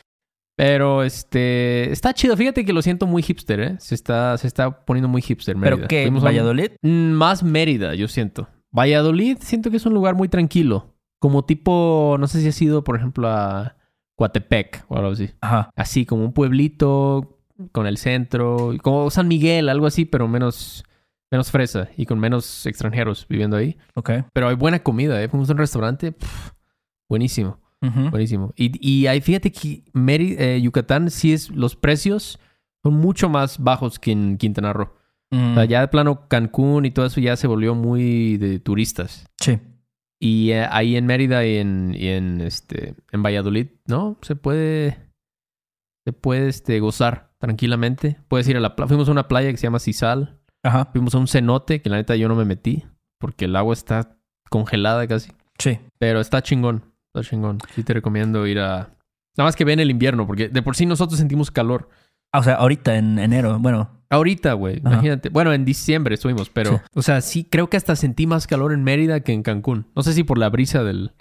Pero, 0.57 1.03
este, 1.03 1.91
está 1.91 2.13
chido. 2.13 2.37
Fíjate 2.37 2.65
que 2.65 2.73
lo 2.73 2.83
siento 2.83 3.07
muy 3.07 3.23
hipster, 3.23 3.61
¿eh? 3.61 3.77
Se 3.79 3.95
está, 3.95 4.37
se 4.39 4.47
está 4.47 4.85
poniendo 4.85 5.09
muy 5.09 5.23
hipster 5.23 5.57
Mérida. 5.57 5.77
¿Pero 5.77 5.89
qué? 5.89 6.03
Fuimos 6.03 6.25
¿Valladolid? 6.25 6.73
Mm, 6.83 7.13
Más 7.13 7.43
Mérida, 7.43 7.95
yo 7.95 8.07
siento. 8.09 8.49
Valladolid 8.71 9.39
siento 9.41 9.71
que 9.71 9.79
es 9.79 9.87
un 9.87 9.95
lugar 9.95 10.15
muy 10.15 10.29
tranquilo. 10.29 10.95
Como 11.19 11.45
tipo, 11.45 12.17
no 12.19 12.27
sé 12.27 12.41
si 12.41 12.49
has 12.49 12.61
ido, 12.61 12.85
por 12.85 12.97
ejemplo, 12.97 13.29
a 13.29 13.77
Coatepec 14.17 14.85
o 14.89 14.97
algo 14.97 15.13
así. 15.13 15.31
Ajá. 15.41 15.71
Así 15.77 16.05
como 16.05 16.25
un 16.25 16.33
pueblito 16.33 17.39
con 17.73 17.87
el 17.87 17.97
centro, 17.97 18.73
como 18.83 19.11
San 19.11 19.29
Miguel, 19.29 19.69
algo 19.69 19.87
así, 19.87 20.05
pero 20.05 20.27
menos, 20.29 20.85
menos 21.31 21.51
fresa 21.51 21.89
y 21.97 22.07
con 22.07 22.19
menos 22.19 22.67
extranjeros 22.67 23.27
viviendo 23.29 23.57
ahí. 23.57 23.77
Ok. 23.95 24.11
Pero 24.33 24.49
hay 24.49 24.57
buena 24.57 24.83
comida, 24.83 25.23
¿eh? 25.23 25.29
Fuimos 25.29 25.49
a 25.49 25.53
un 25.53 25.59
restaurante, 25.59 26.13
pf, 26.13 26.53
buenísimo, 27.09 27.61
Buenísimo. 28.11 28.53
Y, 28.57 28.71
y 28.87 29.07
ahí, 29.09 29.21
fíjate 29.21 29.51
que 29.51 29.85
Meri- 29.93 30.37
eh, 30.39 30.61
Yucatán 30.63 31.11
sí 31.11 31.33
es, 31.33 31.51
los 31.51 31.75
precios 31.77 32.39
son 32.85 32.95
mucho 32.95 33.29
más 33.29 33.59
bajos 33.59 33.99
que 33.99 34.13
en 34.13 34.39
Quintana 34.39 34.73
Roo. 34.73 34.93
Mm, 35.31 35.53
O 35.53 35.55
sea, 35.55 35.65
ya 35.65 35.81
de 35.81 35.89
plano 35.89 36.29
Cancún 36.29 36.85
y 36.85 36.91
todo 36.91 37.07
eso 37.07 37.21
ya 37.21 37.37
se 37.37 37.47
volvió 37.47 37.75
muy 37.75 38.37
de 38.39 38.61
turistas. 38.61 39.27
Sí. 39.41 39.59
Y 40.21 40.51
eh, 40.53 40.67
ahí 40.71 40.97
en 40.97 41.07
Mérida 41.07 41.45
y 41.45 41.57
en, 41.57 41.95
y 41.99 42.09
en 42.09 42.41
este 42.41 42.95
en 43.11 43.23
Valladolid, 43.23 43.67
¿no? 43.87 44.19
Se 44.23 44.37
puede 44.37 44.97
se 46.05 46.13
puede 46.13 46.49
este 46.49 46.79
gozar 46.81 47.33
tranquilamente. 47.39 48.19
Puedes 48.29 48.47
ir 48.49 48.57
a 48.57 48.61
la 48.61 48.77
playa. 48.77 48.89
Fuimos 48.89 49.09
a 49.09 49.13
una 49.13 49.27
playa 49.27 49.51
que 49.51 49.57
se 49.57 49.65
llama 49.65 49.81
Cisal. 49.81 50.39
Ajá. 50.63 50.85
Fuimos 50.93 51.15
a 51.15 51.19
un 51.19 51.27
cenote 51.27 51.83
que 51.83 51.91
la 51.91 51.97
neta 51.97 52.15
yo 52.15 52.29
no 52.29 52.37
me 52.37 52.45
metí 52.45 52.85
porque 53.19 53.47
el 53.47 53.57
agua 53.57 53.73
está 53.73 54.17
congelada 54.51 55.07
casi. 55.09 55.33
Sí. 55.59 55.79
Pero 55.99 56.21
está 56.21 56.43
chingón, 56.43 56.85
está 57.15 57.29
chingón. 57.29 57.59
Sí 57.75 57.83
te 57.83 57.95
recomiendo 57.95 58.47
ir 58.47 58.59
a 58.61 58.97
Nada 59.37 59.49
más 59.49 59.57
que 59.57 59.65
ve 59.65 59.73
en 59.73 59.81
el 59.81 59.91
invierno 59.91 60.27
porque 60.27 60.49
de 60.49 60.63
por 60.63 60.77
sí 60.77 60.87
nosotros 60.87 61.19
sentimos 61.19 61.51
calor. 61.51 61.89
Ah, 62.33 62.41
o 62.41 62.43
sea, 62.43 62.55
ahorita 62.55 62.97
en 62.97 63.19
enero, 63.19 63.59
bueno. 63.59 64.03
Ahorita, 64.11 64.53
güey, 64.55 64.79
imagínate. 64.79 65.31
Bueno, 65.31 65.55
en 65.55 65.65
diciembre 65.65 66.15
estuvimos, 66.15 66.51
pero... 66.51 66.73
Sí. 66.73 66.83
O 66.95 67.03
sea, 67.03 67.23
sí, 67.23 67.45
creo 67.45 67.71
que 67.71 67.79
hasta 67.79 67.97
sentí 67.97 68.27
más 68.27 68.47
calor 68.47 68.75
en 68.75 68.85
Mérida 68.85 69.21
que 69.21 69.33
en 69.33 69.43
Cancún. 69.43 69.87
No 69.97 70.03
sé 70.03 70.13
si 70.13 70.23
por 70.23 70.37
la 70.37 70.51
brisa 70.51 70.85
del, 70.85 71.13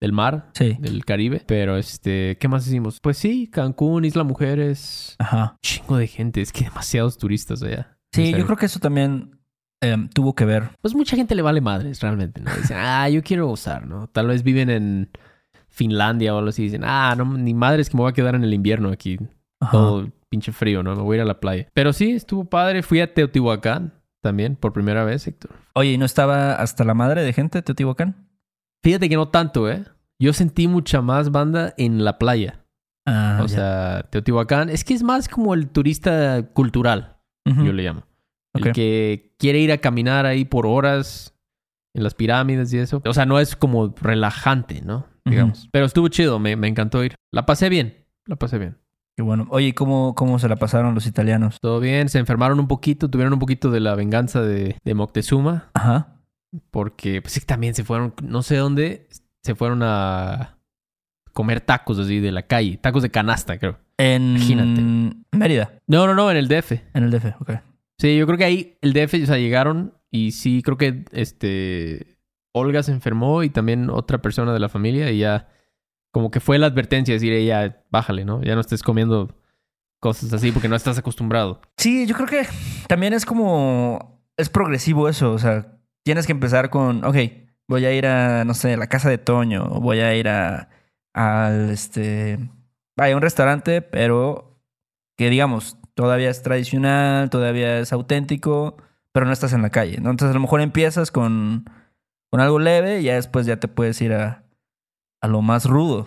del 0.00 0.12
mar, 0.12 0.50
Sí. 0.54 0.76
del 0.80 1.04
Caribe, 1.04 1.44
pero 1.46 1.76
este... 1.76 2.38
¿Qué 2.38 2.48
más 2.48 2.66
hicimos? 2.66 2.98
Pues 3.00 3.18
sí, 3.18 3.48
Cancún, 3.48 4.04
Isla 4.04 4.24
Mujeres... 4.24 5.14
Ajá. 5.20 5.56
Chingo 5.62 5.96
de 5.96 6.08
gente, 6.08 6.40
es 6.40 6.52
que 6.52 6.64
demasiados 6.64 7.18
turistas 7.18 7.62
allá. 7.62 7.96
Sí, 8.12 8.32
yo 8.32 8.44
creo 8.44 8.56
que 8.56 8.66
eso 8.66 8.80
también 8.80 9.38
em, 9.80 10.08
tuvo 10.08 10.34
que 10.34 10.44
ver. 10.44 10.70
Pues 10.80 10.94
mucha 10.96 11.14
gente 11.14 11.36
le 11.36 11.42
vale 11.42 11.60
madres, 11.60 12.00
realmente, 12.00 12.40
¿no? 12.40 12.50
Dicen, 12.56 12.76
ah, 12.80 13.08
yo 13.08 13.22
quiero 13.22 13.46
gozar, 13.46 13.86
¿no? 13.86 14.08
Tal 14.08 14.26
vez 14.26 14.42
viven 14.42 14.70
en 14.70 15.10
Finlandia 15.70 16.34
o 16.34 16.38
algo 16.38 16.50
así. 16.50 16.64
Dicen, 16.64 16.82
ah, 16.84 17.14
no, 17.16 17.24
ni 17.24 17.54
madres 17.54 17.88
que 17.88 17.96
me 17.96 18.02
voy 18.02 18.10
a 18.10 18.14
quedar 18.14 18.34
en 18.34 18.44
el 18.44 18.52
invierno 18.52 18.90
aquí. 18.90 19.18
Ajá. 19.60 19.72
Todo 19.72 20.10
pinche 20.28 20.52
frío, 20.52 20.82
¿no? 20.82 20.94
Me 20.94 21.02
voy 21.02 21.14
a 21.14 21.18
ir 21.18 21.22
a 21.22 21.26
la 21.26 21.40
playa. 21.40 21.68
Pero 21.74 21.92
sí, 21.92 22.12
estuvo 22.12 22.44
padre. 22.44 22.82
Fui 22.82 23.00
a 23.00 23.12
Teotihuacán 23.12 23.92
también, 24.22 24.56
por 24.56 24.72
primera 24.72 25.04
vez, 25.04 25.26
Héctor. 25.26 25.52
Oye, 25.74 25.92
¿y 25.92 25.98
no 25.98 26.04
estaba 26.04 26.54
hasta 26.54 26.84
la 26.84 26.94
madre 26.94 27.22
de 27.22 27.32
gente 27.32 27.62
Teotihuacán? 27.62 28.28
Fíjate 28.82 29.08
que 29.08 29.16
no 29.16 29.28
tanto, 29.28 29.70
¿eh? 29.70 29.84
Yo 30.20 30.32
sentí 30.32 30.68
mucha 30.68 31.02
más 31.02 31.30
banda 31.30 31.74
en 31.78 32.04
la 32.04 32.18
playa. 32.18 32.64
Ah, 33.06 33.40
o 33.42 33.48
sea, 33.48 34.06
Teotihuacán. 34.10 34.68
Es 34.68 34.84
que 34.84 34.94
es 34.94 35.02
más 35.02 35.28
como 35.28 35.54
el 35.54 35.68
turista 35.68 36.46
cultural, 36.52 37.16
yo 37.44 37.72
le 37.72 37.82
llamo. 37.82 38.06
El 38.54 38.72
que 38.72 39.34
quiere 39.38 39.58
ir 39.58 39.72
a 39.72 39.78
caminar 39.78 40.26
ahí 40.26 40.44
por 40.44 40.66
horas 40.66 41.34
en 41.94 42.04
las 42.04 42.14
pirámides 42.14 42.72
y 42.72 42.78
eso. 42.78 43.02
O 43.04 43.12
sea, 43.14 43.26
no 43.26 43.40
es 43.40 43.56
como 43.56 43.94
relajante, 44.00 44.82
¿no? 44.82 45.06
Digamos. 45.24 45.68
Pero 45.72 45.86
estuvo 45.86 46.08
chido, 46.08 46.38
me, 46.38 46.56
me 46.56 46.68
encantó 46.68 47.04
ir. 47.04 47.14
La 47.32 47.46
pasé 47.46 47.68
bien, 47.68 48.04
la 48.26 48.36
pasé 48.36 48.58
bien. 48.58 48.78
Qué 49.16 49.22
bueno. 49.22 49.46
Oye, 49.50 49.68
¿y 49.68 49.72
cómo, 49.72 50.14
cómo 50.14 50.38
se 50.38 50.48
la 50.48 50.56
pasaron 50.56 50.94
los 50.94 51.06
italianos? 51.06 51.58
Todo 51.60 51.80
bien, 51.80 52.08
se 52.08 52.18
enfermaron 52.18 52.58
un 52.60 52.68
poquito, 52.68 53.10
tuvieron 53.10 53.32
un 53.34 53.38
poquito 53.38 53.70
de 53.70 53.80
la 53.80 53.94
venganza 53.94 54.40
de, 54.42 54.76
de 54.82 54.94
Moctezuma, 54.94 55.68
Ajá. 55.74 56.16
porque 56.70 57.20
pues 57.20 57.34
sí, 57.34 57.40
también 57.40 57.74
se 57.74 57.84
fueron, 57.84 58.14
no 58.22 58.42
sé 58.42 58.56
dónde, 58.56 59.08
se 59.42 59.54
fueron 59.54 59.82
a 59.82 60.56
comer 61.32 61.60
tacos 61.60 61.98
así 61.98 62.18
de 62.20 62.32
la 62.32 62.42
calle, 62.46 62.76
tacos 62.78 63.02
de 63.02 63.10
canasta, 63.10 63.58
creo. 63.58 63.78
En 63.98 64.36
Imagínate. 64.36 65.16
Mérida, 65.32 65.72
No, 65.86 66.06
no, 66.06 66.14
no, 66.14 66.30
en 66.30 66.36
el 66.38 66.48
DF. 66.48 66.72
en 66.94 67.04
el 67.04 67.10
DF, 67.10 67.40
ok. 67.40 67.50
Sí, 67.98 68.16
yo 68.16 68.26
creo 68.26 68.38
que 68.38 68.44
ahí 68.44 68.78
el 68.80 68.94
DF, 68.94 69.22
o 69.22 69.26
sea, 69.26 69.36
llegaron 69.36 69.92
y 70.10 70.30
sí, 70.32 70.62
creo 70.62 70.78
que 70.78 71.04
este 71.12 72.16
Olga 72.52 72.82
se 72.82 72.92
enfermó 72.92 73.42
y 73.42 73.50
también 73.50 73.90
otra 73.90 74.18
persona 74.18 74.52
de 74.52 74.60
la 74.60 74.68
familia 74.68 75.10
y 75.10 75.18
ya 75.18 75.48
como 76.12 76.30
que 76.30 76.40
fue 76.40 76.58
la 76.58 76.66
advertencia, 76.66 77.14
decir, 77.14 77.32
ella, 77.32 77.84
bájale, 77.90 78.24
¿no? 78.24 78.42
Ya 78.42 78.54
no 78.54 78.60
estés 78.60 78.82
comiendo 78.82 79.28
cosas 80.00 80.32
así 80.32 80.50
porque 80.50 80.68
no 80.68 80.76
estás 80.76 80.98
acostumbrado. 80.98 81.60
Sí, 81.76 82.06
yo 82.06 82.16
creo 82.16 82.26
que 82.26 82.46
también 82.88 83.12
es 83.12 83.24
como. 83.24 84.20
Es 84.36 84.48
progresivo 84.48 85.08
eso. 85.08 85.32
O 85.32 85.38
sea, 85.38 85.78
tienes 86.02 86.26
que 86.26 86.32
empezar 86.32 86.70
con. 86.70 87.04
Ok, 87.04 87.16
voy 87.68 87.84
a 87.84 87.92
ir 87.92 88.06
a, 88.06 88.44
no 88.44 88.54
sé, 88.54 88.76
la 88.76 88.88
casa 88.88 89.08
de 89.08 89.18
Toño. 89.18 89.66
Voy 89.80 90.00
a 90.00 90.14
ir 90.14 90.28
a. 90.28 90.70
Al 91.12 91.70
este. 91.70 92.38
A 92.96 93.14
un 93.14 93.22
restaurante, 93.22 93.82
pero 93.82 94.60
que 95.16 95.30
digamos, 95.30 95.76
todavía 95.94 96.30
es 96.30 96.42
tradicional, 96.42 97.30
todavía 97.30 97.78
es 97.78 97.92
auténtico, 97.92 98.76
pero 99.12 99.26
no 99.26 99.32
estás 99.32 99.52
en 99.52 99.62
la 99.62 99.70
calle, 99.70 99.98
¿no? 100.00 100.10
Entonces 100.10 100.32
a 100.32 100.34
lo 100.34 100.40
mejor 100.40 100.60
empiezas 100.60 101.10
con. 101.10 101.64
Con 102.30 102.40
algo 102.40 102.58
leve 102.58 103.00
y 103.00 103.04
ya 103.04 103.14
después 103.14 103.46
ya 103.46 103.58
te 103.58 103.68
puedes 103.68 104.00
ir 104.00 104.12
a. 104.12 104.44
A 105.22 105.28
lo 105.28 105.42
más 105.42 105.66
rudo. 105.66 106.06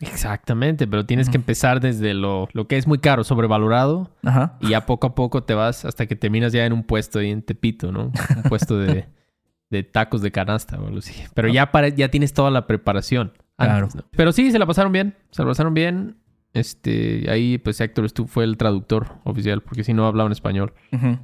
Exactamente, 0.00 0.86
pero 0.88 1.04
tienes 1.04 1.28
que 1.28 1.36
empezar 1.36 1.80
desde 1.80 2.14
lo, 2.14 2.48
lo 2.52 2.66
que 2.66 2.78
es 2.78 2.86
muy 2.86 2.98
caro, 2.98 3.22
sobrevalorado, 3.22 4.10
Ajá. 4.24 4.56
y 4.60 4.70
ya 4.70 4.86
poco 4.86 5.06
a 5.08 5.14
poco 5.14 5.42
te 5.42 5.52
vas 5.54 5.84
hasta 5.84 6.06
que 6.06 6.16
terminas 6.16 6.52
ya 6.52 6.64
en 6.64 6.72
un 6.72 6.82
puesto 6.82 7.18
ahí 7.18 7.30
en 7.30 7.42
Tepito, 7.42 7.92
¿no? 7.92 8.10
Un 8.36 8.42
puesto 8.48 8.78
de, 8.78 9.06
de 9.70 9.82
tacos 9.82 10.22
de 10.22 10.32
canasta 10.32 10.80
o 10.80 10.86
algo 10.86 10.98
así. 10.98 11.22
Pero 11.34 11.48
ya, 11.48 11.70
para, 11.70 11.88
ya 11.88 12.08
tienes 12.08 12.32
toda 12.32 12.50
la 12.50 12.66
preparación. 12.66 13.34
antes, 13.58 13.94
¿no? 13.94 14.04
Pero 14.12 14.32
sí, 14.32 14.50
se 14.50 14.58
la 14.58 14.64
pasaron 14.66 14.90
bien, 14.90 15.14
se 15.30 15.42
la 15.42 15.48
pasaron 15.48 15.74
bien. 15.74 16.16
Este, 16.54 17.30
ahí 17.30 17.58
pues 17.58 17.80
Héctor 17.80 18.08
fue 18.26 18.44
el 18.44 18.56
traductor 18.56 19.18
oficial, 19.24 19.62
porque 19.62 19.84
si 19.84 19.92
no 19.92 20.06
hablaban 20.06 20.32
español. 20.32 20.72
Ujú. 20.92 21.18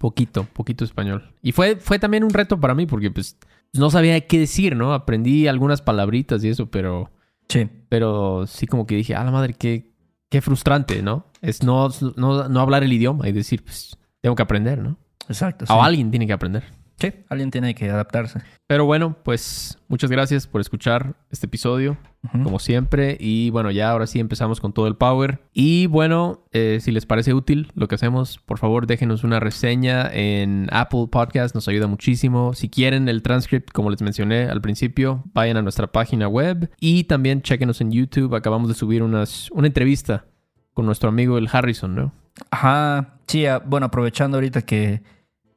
Poquito, 0.00 0.44
poquito 0.52 0.84
español. 0.84 1.32
Y 1.42 1.52
fue, 1.52 1.76
fue 1.76 2.00
también 2.00 2.24
un 2.24 2.30
reto 2.30 2.58
para 2.58 2.74
mí, 2.74 2.86
porque 2.86 3.12
pues 3.12 3.36
no 3.72 3.90
sabía 3.90 4.20
qué 4.26 4.40
decir, 4.40 4.74
¿no? 4.74 4.94
Aprendí 4.94 5.46
algunas 5.46 5.82
palabritas 5.82 6.42
y 6.42 6.48
eso, 6.48 6.70
pero 6.70 7.10
Sí. 7.50 7.68
Pero 7.88 8.46
sí 8.46 8.66
como 8.66 8.86
que 8.86 8.94
dije, 8.94 9.14
a 9.14 9.24
la 9.24 9.32
madre, 9.32 9.54
qué, 9.54 9.92
qué 10.28 10.40
frustrante, 10.40 11.02
¿no? 11.02 11.26
Es 11.42 11.62
no, 11.62 11.88
no, 12.16 12.48
no 12.48 12.60
hablar 12.60 12.84
el 12.84 12.92
idioma 12.92 13.28
y 13.28 13.32
decir, 13.32 13.64
pues, 13.64 13.98
tengo 14.20 14.36
que 14.36 14.42
aprender, 14.42 14.78
¿no? 14.78 14.96
Exacto. 15.28 15.66
sí. 15.66 15.72
O 15.72 15.82
alguien 15.82 16.10
tiene 16.10 16.26
que 16.26 16.32
aprender. 16.32 16.62
Sí, 17.00 17.12
alguien 17.30 17.50
tiene 17.50 17.74
que 17.74 17.88
adaptarse. 17.88 18.42
Pero 18.66 18.84
bueno, 18.84 19.16
pues 19.24 19.78
muchas 19.88 20.10
gracias 20.10 20.46
por 20.46 20.60
escuchar 20.60 21.16
este 21.30 21.46
episodio, 21.46 21.96
como 22.44 22.58
siempre. 22.58 23.16
Y 23.18 23.48
bueno, 23.48 23.70
ya 23.70 23.90
ahora 23.90 24.06
sí 24.06 24.20
empezamos 24.20 24.60
con 24.60 24.74
todo 24.74 24.86
el 24.86 24.96
power. 24.96 25.40
Y 25.54 25.86
bueno, 25.86 26.44
eh, 26.52 26.78
si 26.82 26.92
les 26.92 27.06
parece 27.06 27.32
útil 27.32 27.72
lo 27.74 27.88
que 27.88 27.94
hacemos, 27.94 28.38
por 28.38 28.58
favor 28.58 28.86
déjenos 28.86 29.24
una 29.24 29.40
reseña 29.40 30.10
en 30.12 30.68
Apple 30.72 31.06
Podcast, 31.10 31.54
nos 31.54 31.68
ayuda 31.68 31.86
muchísimo. 31.86 32.52
Si 32.52 32.68
quieren 32.68 33.08
el 33.08 33.22
transcript, 33.22 33.70
como 33.72 33.88
les 33.88 34.02
mencioné 34.02 34.44
al 34.44 34.60
principio, 34.60 35.24
vayan 35.32 35.56
a 35.56 35.62
nuestra 35.62 35.86
página 35.86 36.28
web 36.28 36.70
y 36.78 37.04
también 37.04 37.40
chequenos 37.40 37.80
en 37.80 37.92
YouTube. 37.92 38.34
Acabamos 38.34 38.68
de 38.68 38.74
subir 38.74 39.02
unas, 39.02 39.50
una 39.52 39.68
entrevista 39.68 40.26
con 40.74 40.84
nuestro 40.84 41.08
amigo 41.08 41.38
el 41.38 41.48
Harrison, 41.50 41.94
¿no? 41.94 42.12
Ajá. 42.50 43.16
Sí, 43.26 43.46
ah, 43.46 43.62
bueno, 43.64 43.86
aprovechando 43.86 44.36
ahorita 44.36 44.62
que, 44.62 45.02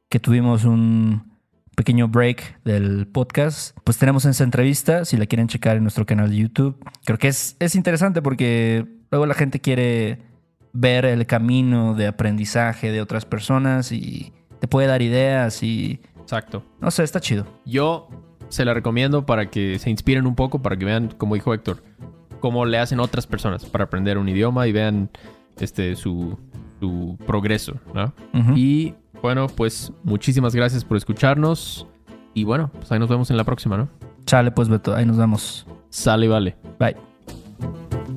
que 0.08 0.20
tuvimos 0.20 0.64
un 0.64 1.33
pequeño 1.74 2.08
break 2.08 2.62
del 2.64 3.06
podcast, 3.06 3.76
pues 3.84 3.98
tenemos 3.98 4.24
esa 4.24 4.44
entrevista, 4.44 5.04
si 5.04 5.16
la 5.16 5.26
quieren 5.26 5.48
checar 5.48 5.76
en 5.76 5.82
nuestro 5.82 6.06
canal 6.06 6.30
de 6.30 6.36
YouTube. 6.36 6.76
Creo 7.04 7.18
que 7.18 7.28
es, 7.28 7.56
es 7.60 7.74
interesante 7.74 8.22
porque 8.22 8.86
luego 9.10 9.26
la 9.26 9.34
gente 9.34 9.60
quiere 9.60 10.18
ver 10.72 11.04
el 11.04 11.26
camino 11.26 11.94
de 11.94 12.06
aprendizaje 12.06 12.90
de 12.90 13.00
otras 13.00 13.24
personas 13.24 13.92
y 13.92 14.32
te 14.60 14.68
puede 14.68 14.88
dar 14.88 15.02
ideas 15.02 15.62
y 15.62 16.00
Exacto. 16.20 16.64
no 16.80 16.90
sé, 16.90 17.04
está 17.04 17.20
chido. 17.20 17.46
Yo 17.64 18.08
se 18.48 18.64
la 18.64 18.74
recomiendo 18.74 19.26
para 19.26 19.50
que 19.50 19.78
se 19.78 19.90
inspiren 19.90 20.26
un 20.26 20.34
poco, 20.34 20.62
para 20.62 20.76
que 20.76 20.84
vean, 20.84 21.08
como 21.16 21.34
dijo 21.34 21.54
Héctor, 21.54 21.82
cómo 22.40 22.66
le 22.66 22.78
hacen 22.78 23.00
otras 23.00 23.26
personas 23.26 23.64
para 23.64 23.84
aprender 23.84 24.18
un 24.18 24.28
idioma 24.28 24.66
y 24.66 24.72
vean 24.72 25.10
este 25.58 25.96
su, 25.96 26.38
su 26.80 27.18
progreso, 27.26 27.74
¿no? 27.94 28.12
Y 28.56 28.94
bueno, 29.22 29.46
pues 29.46 29.92
muchísimas 30.02 30.54
gracias 30.54 30.84
por 30.84 30.96
escucharnos. 30.96 31.86
Y 32.34 32.44
bueno, 32.44 32.70
pues 32.72 32.90
ahí 32.90 32.98
nos 32.98 33.08
vemos 33.08 33.30
en 33.30 33.36
la 33.36 33.44
próxima, 33.44 33.76
¿no? 33.76 33.88
Chale, 34.26 34.50
pues 34.50 34.68
Beto, 34.68 34.94
ahí 34.94 35.06
nos 35.06 35.16
vemos. 35.16 35.66
Sale 35.90 36.26
y 36.26 36.28
vale. 36.28 36.56
Bye. 36.78 36.96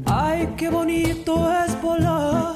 Ay, 0.05 0.53
qué 0.57 0.69
bonito 0.69 1.51
es 1.51 1.81
volar 1.81 2.55